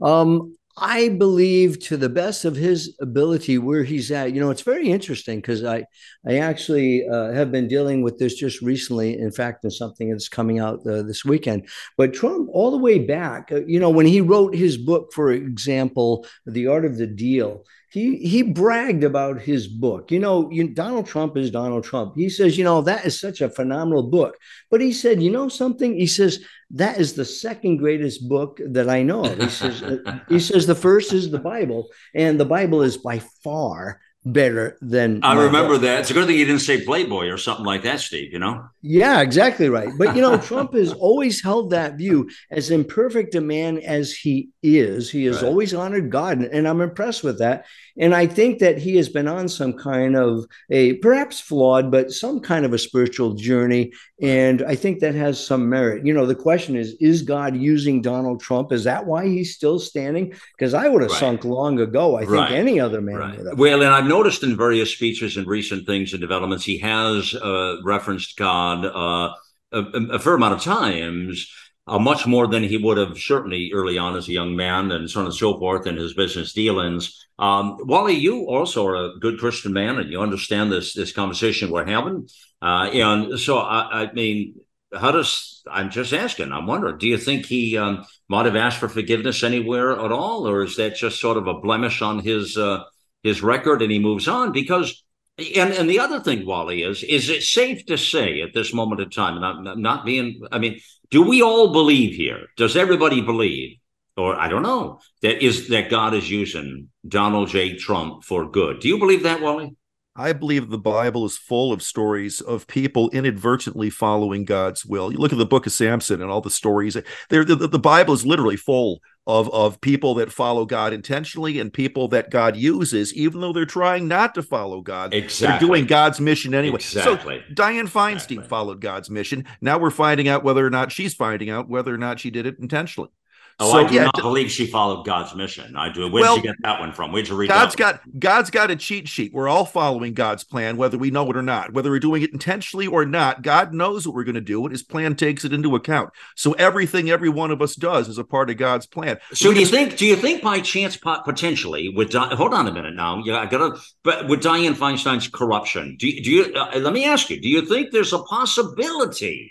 [0.00, 4.34] Um, I believe to the best of his ability where he's at.
[4.34, 5.86] You know, it's very interesting because I,
[6.26, 9.18] I actually uh, have been dealing with this just recently.
[9.18, 11.66] In fact, in something that's coming out uh, this weekend.
[11.96, 15.32] But Trump, all the way back, uh, you know, when he wrote his book, for
[15.32, 20.10] example, "The Art of the Deal," he he bragged about his book.
[20.10, 22.14] You know, you, Donald Trump is Donald Trump.
[22.16, 24.36] He says, you know, that is such a phenomenal book.
[24.70, 25.94] But he said, you know something?
[25.94, 29.38] He says that is the second greatest book that I know of.
[29.38, 33.20] He says, uh, he says the first is the Bible, and the Bible is by
[33.44, 35.22] far better than.
[35.22, 35.82] I remember book.
[35.82, 36.00] that.
[36.00, 38.32] It's a good thing you didn't say Playboy or something like that, Steve.
[38.32, 38.68] You know.
[38.82, 39.88] Yeah, exactly right.
[39.96, 44.50] But you know, Trump has always held that view as imperfect a man as he
[44.62, 45.10] is.
[45.10, 45.48] He has Right.
[45.48, 47.64] always honored God, and I'm impressed with that.
[47.98, 52.12] And I think that he has been on some kind of a perhaps flawed, but
[52.12, 53.92] some kind of a spiritual journey.
[54.20, 56.04] And I think that has some merit.
[56.06, 58.72] You know, the question is, is God using Donald Trump?
[58.72, 60.34] Is that why he's still standing?
[60.56, 61.20] Because I would have Right.
[61.20, 62.16] sunk long ago.
[62.16, 62.52] I think Right.
[62.52, 63.38] any other man Right.
[63.38, 63.58] would have.
[63.58, 67.76] Well, and I've noticed in various speeches and recent things and developments, he has uh,
[67.82, 69.32] referenced God uh,
[69.72, 69.80] a,
[70.12, 71.50] a fair amount of times,
[71.86, 75.08] uh, much more than he would have certainly early on as a young man, and
[75.08, 77.26] so on and so forth in his business dealings.
[77.38, 81.70] Um, Wally, you also are a good Christian man, and you understand this this conversation
[81.70, 82.28] we're having.
[82.60, 84.56] Uh, and so, I, I mean,
[84.92, 86.52] how does I'm just asking?
[86.52, 90.48] I'm wondering, do you think he um, might have asked for forgiveness anywhere at all,
[90.48, 92.82] or is that just sort of a blemish on his uh,
[93.22, 94.52] his record and he moves on?
[94.52, 95.04] Because
[95.38, 99.00] and and the other thing, Wally, is is it safe to say at this moment
[99.00, 100.80] in time, and not being, I mean,
[101.10, 102.46] do we all believe here?
[102.56, 103.78] Does everybody believe,
[104.16, 107.76] or I don't know, that is that God is using Donald J.
[107.76, 108.80] Trump for good?
[108.80, 109.76] Do you believe that, Wally?
[110.18, 115.12] I believe the Bible is full of stories of people inadvertently following God's will.
[115.12, 116.96] You look at the book of Samson and all the stories.
[117.28, 121.72] There, the, the Bible is literally full of, of people that follow God intentionally and
[121.72, 125.12] people that God uses, even though they're trying not to follow God.
[125.12, 125.48] Exactly.
[125.48, 126.76] They're doing God's mission anyway.
[126.76, 127.42] Exactly.
[127.48, 128.48] So Dianne Feinstein Exactly.
[128.48, 129.44] followed God's mission.
[129.60, 132.46] Now we're finding out whether or not she's finding out whether or not she did
[132.46, 133.10] it intentionally.
[133.58, 135.76] Oh, So, I do yeah, not believe she followed God's mission.
[135.76, 136.02] I do.
[136.10, 137.10] Where'd Well, you get that one from?
[137.10, 138.02] Where'd you read God's that?
[138.04, 139.32] got God's got a cheat sheet.
[139.32, 142.34] We're all following God's plan, whether we know it or not, whether we're doing it
[142.34, 143.40] intentionally or not.
[143.40, 146.10] God knows what we're going to do, and His plan takes it into account.
[146.36, 149.16] So everything every one of us does is a part of God's plan.
[149.32, 149.96] So We do you think?
[149.96, 153.38] Do you think by chance, pot- potentially, with Di- hold on a minute now, yeah,
[153.38, 153.78] I gotta.
[154.04, 156.22] But with Dianne Feinstein's corruption, do you?
[156.22, 157.40] Do you uh, let me ask you?
[157.40, 159.50] Do you think there's a possibility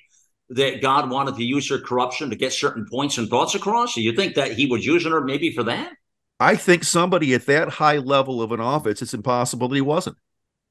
[0.50, 3.96] that God wanted to use her corruption to get certain points and thoughts across?
[3.96, 5.93] Do you think that He was using her maybe for that?
[6.39, 10.18] I think somebody at that high level of an office, it's impossible that he wasn't.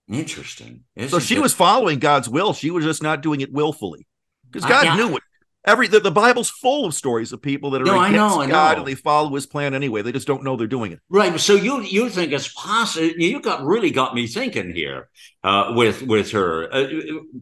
[0.08, 0.84] Interesting.
[0.98, 1.40] So Isn't she it?
[1.40, 2.52] was following God's will.
[2.52, 4.06] She was just not doing it willfully,
[4.50, 5.22] because I- God knew it.
[5.66, 8.78] Every the, the Bible's full of stories of people that are No, against know, God
[8.78, 10.02] and they follow His plan anyway.
[10.02, 11.00] They just don't know they're doing it.
[11.08, 11.38] Right.
[11.40, 13.08] So you you think it's possible?
[13.16, 15.08] You got really got me thinking here
[15.42, 16.86] uh, with with her, uh,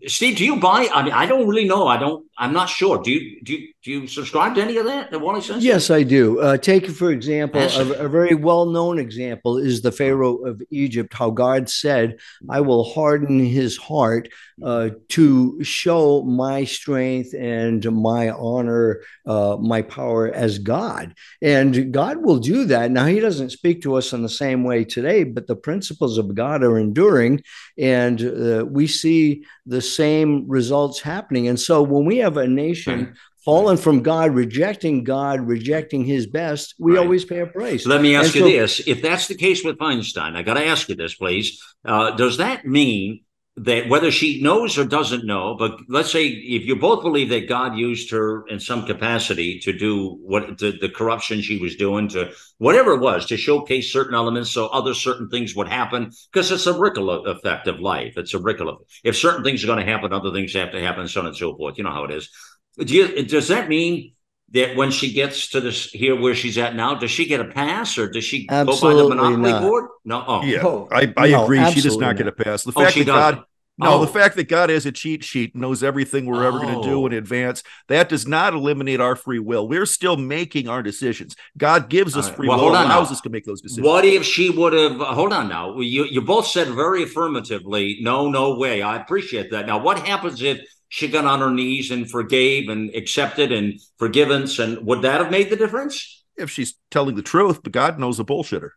[0.07, 0.37] Steve.
[0.37, 0.89] Do you buy?
[0.93, 1.89] I mean, I don't really know.
[1.89, 2.25] I don't.
[2.39, 3.03] I'm not sure.
[3.03, 5.11] Do you do you, do you subscribe to any of that?
[5.11, 5.65] That Wally says.
[5.65, 6.39] Yes, I do.
[6.41, 11.13] Uh, take, for example, a, a very well known example is the Pharaoh of Egypt,
[11.13, 12.19] how God said,
[12.49, 14.29] I will harden his heart
[14.63, 21.17] uh, to show my strength and my honor, uh, my power as God.
[21.41, 22.93] And God will do that.
[22.93, 26.37] Now, he doesn't speak to us in the same way today, but the principles of
[26.37, 27.43] God are enduring,
[27.77, 31.49] and uh, we see the same results happening.
[31.49, 36.75] And so when we have a nation, fallen from God, rejecting God, rejecting His best,
[36.79, 37.01] we Right.
[37.01, 37.85] always pay a price.
[37.85, 40.43] So let me ask And you so- this: If that's the case with Feinstein, I
[40.43, 41.61] got to ask you this, please.
[41.85, 43.21] Uh, does that mean
[43.59, 47.47] that whether she knows or doesn't know, but let's say if you both believe that
[47.51, 52.09] God used her in some capacity to do what the, the corruption she was doing
[52.09, 56.51] to whatever it was to showcase certain elements so other certain things would happen because
[56.51, 58.15] it's a ripple effect of life.
[58.17, 58.87] It's a ripple.
[59.05, 61.37] If certain things are going to happen, other things have to happen, so on and
[61.37, 61.77] so forth.
[61.77, 62.31] You know how it is.
[62.79, 64.15] Do you, does that mean
[64.53, 67.45] that when she gets to this here where she's at now, does she get a
[67.47, 69.63] pass or does she absolutely go by the monopoly not.
[69.63, 69.85] board?
[70.05, 70.25] No.
[70.27, 71.59] Oh, Yeah, Oh, I, I no, agree.
[71.59, 72.41] She does absolutely not get not.
[72.41, 72.63] a pass.
[72.65, 73.47] The Oh, fact she that God, doesn't.
[73.79, 74.01] no, Oh.
[74.03, 77.03] the fact that God has a cheat sheet, knows everything we're ever going to do
[77.03, 77.07] Oh.
[77.07, 79.67] in advance, that does not eliminate our free will.
[79.69, 81.35] We're still making our decisions.
[81.57, 82.37] God gives us All right.
[82.37, 83.13] free Well, will, hold on allows now.
[83.15, 83.87] us to make those decisions.
[83.87, 84.99] What if she would have?
[84.99, 85.79] Hold on now.
[85.81, 88.83] You you both said very affirmatively, no, no way.
[88.83, 89.67] I appreciate that.
[89.67, 90.61] Now, what happens if
[90.93, 94.59] she got on her knees and forgave and accepted and forgiveness?
[94.59, 96.23] And would that have made the difference?
[96.37, 98.73] If she's telling the truth, but God knows a bullshitter.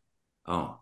[0.45, 0.79] Oh,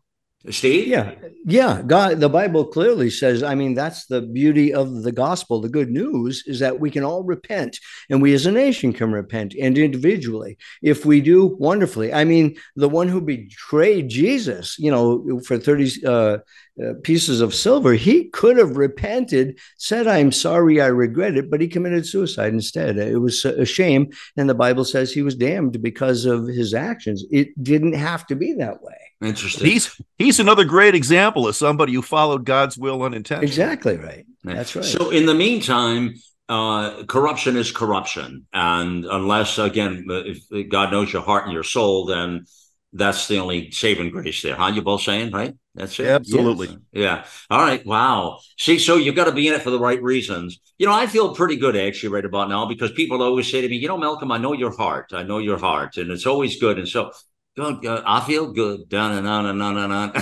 [0.49, 0.87] Steve.
[0.87, 1.15] Yeah,
[1.45, 1.81] yeah.
[1.81, 3.43] God, the Bible clearly says.
[3.43, 5.61] I mean, that's the beauty of the gospel.
[5.61, 7.79] The good news is that we can all repent,
[8.09, 12.13] and we as a nation can repent, and individually, if we do, wonderfully.
[12.13, 16.39] I mean, the one who betrayed Jesus, you know, for thirty uh,
[16.83, 21.61] uh, pieces of silver, he could have repented, said, "I'm sorry, I regret it," but
[21.61, 22.97] he committed suicide instead.
[22.97, 27.23] It was a shame, and the Bible says he was damned because of his actions.
[27.31, 28.95] It didn't have to be that way.
[29.23, 29.65] Interesting.
[29.65, 33.47] He's he's another great example of somebody who followed God's will unintentionally.
[33.47, 34.25] Exactly right.
[34.43, 34.55] Yeah.
[34.55, 34.85] That's right.
[34.85, 36.15] So in the meantime,
[36.49, 42.05] uh, corruption is corruption, and unless again, if God knows your heart and your soul,
[42.05, 42.45] then
[42.93, 44.55] that's the only saving grace there.
[44.55, 44.67] Huh?
[44.67, 45.55] You both saying right?
[45.73, 46.07] That's it.
[46.07, 46.77] Absolutely.
[46.91, 47.25] Yeah.
[47.49, 47.83] All right.
[47.85, 48.39] Wow.
[48.59, 50.59] See, so you've got to be in it for the right reasons.
[50.77, 53.67] You know, I feel pretty good actually right about now because people always say to
[53.67, 55.11] me, you know, Malcolm, I know your heart.
[55.13, 55.97] I know your heart.
[55.97, 56.77] And it's always good.
[56.77, 57.11] And so
[57.55, 58.03] good, good.
[58.05, 58.89] I feel good.
[58.89, 60.13] Dun, and on and on and on.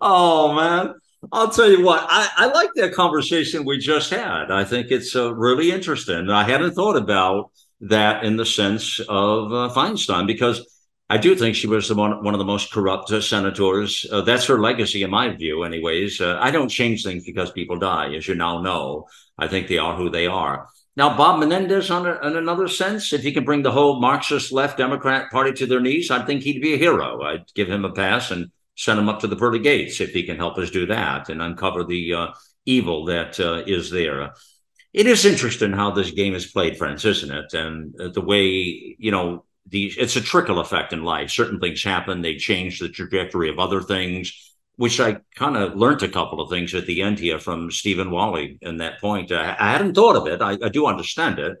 [0.00, 0.94] Oh, man.
[1.32, 4.50] I'll tell you what, I, I like that conversation we just had.
[4.50, 6.28] I think it's uh, really interesting.
[6.28, 10.66] I hadn't thought about that in the sense of uh, Feinstein because
[11.08, 14.06] I do think she was one, one of the most corrupt uh, senators.
[14.10, 16.20] Uh, that's her legacy, in my view, anyways.
[16.20, 19.06] Uh, I don't change things because people die, as you now know.
[19.38, 20.68] I think they are who they are.
[20.96, 24.52] Now, Bob Menendez, on a, in another sense, if he can bring the whole Marxist
[24.52, 27.22] left Democrat Party to their knees, I think he'd be a hero.
[27.22, 30.22] I'd give him a pass and send him up to the pearly gates if he
[30.22, 32.26] can help us do that and uncover the uh,
[32.64, 34.34] evil that uh, is there.
[34.92, 37.52] It is interesting how this game is played, friends, isn't it?
[37.54, 41.30] And uh, the way, you know, the, it's a trickle effect in life.
[41.30, 46.02] Certain things happen, they change the trajectory of other things, which I kind of learned
[46.02, 49.30] a couple of things at the end here from Stephen Wally in that point.
[49.30, 50.42] I, I hadn't thought of it.
[50.42, 51.58] I, I do understand it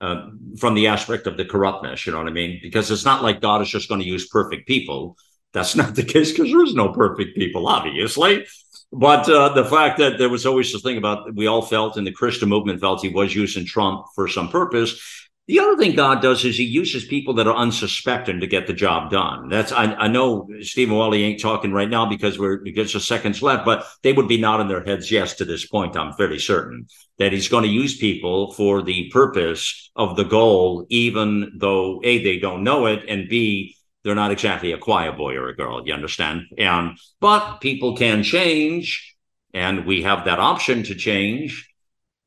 [0.00, 2.58] uh, from the aspect of the corruptness, you know what I mean?
[2.62, 5.16] Because it's not like God is just going to use perfect people.
[5.52, 8.46] That's not the case because there's no perfect people, obviously.
[8.92, 12.06] But uh, the fact that there was always this thing about we all felt and
[12.06, 15.28] the Christian movement felt he was using Trump for some purpose.
[15.46, 18.72] The other thing God does is he uses people that are unsuspecting to get the
[18.72, 19.48] job done.
[19.48, 23.42] That's I, I know Stephen Wally ain't talking right now because we're because of seconds
[23.42, 25.96] left, but they would be nodding their heads yes to this point.
[25.96, 26.86] I'm fairly certain
[27.18, 32.22] that he's going to use people for the purpose of the goal, even though A,
[32.22, 35.86] they don't know it, and B, they're not exactly a choir boy or a girl,
[35.86, 36.42] you understand?
[36.58, 39.16] And but people can change,
[39.52, 41.68] and we have that option to change.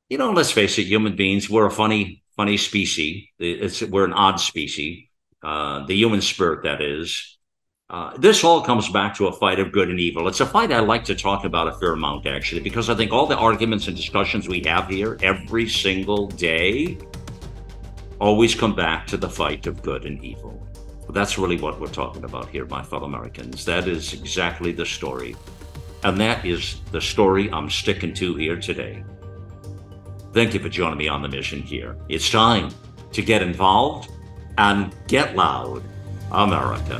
[0.10, 3.26] You know, let's face it, human beings, we're a funny funny species.
[3.40, 5.08] It's we're an odd species.
[5.44, 7.38] Uh, the human spirit, that is.
[7.90, 10.28] Uh, this all comes back to a fight of good and evil.
[10.28, 13.12] It's a fight I like to talk about a fair amount, actually, because I think
[13.12, 16.98] all the arguments and discussions we have here every single day
[18.20, 20.66] always come back to the fight of good and evil.
[21.10, 23.66] That's really what we're talking about here, my fellow Americans.
[23.66, 25.36] That is exactly the story.
[26.04, 29.04] And that is the story I'm sticking to here today.
[30.34, 31.96] Thank you for joining me on the mission here.
[32.10, 32.72] It's time
[33.12, 34.10] to get involved
[34.58, 35.84] and get loud,
[36.32, 37.00] America.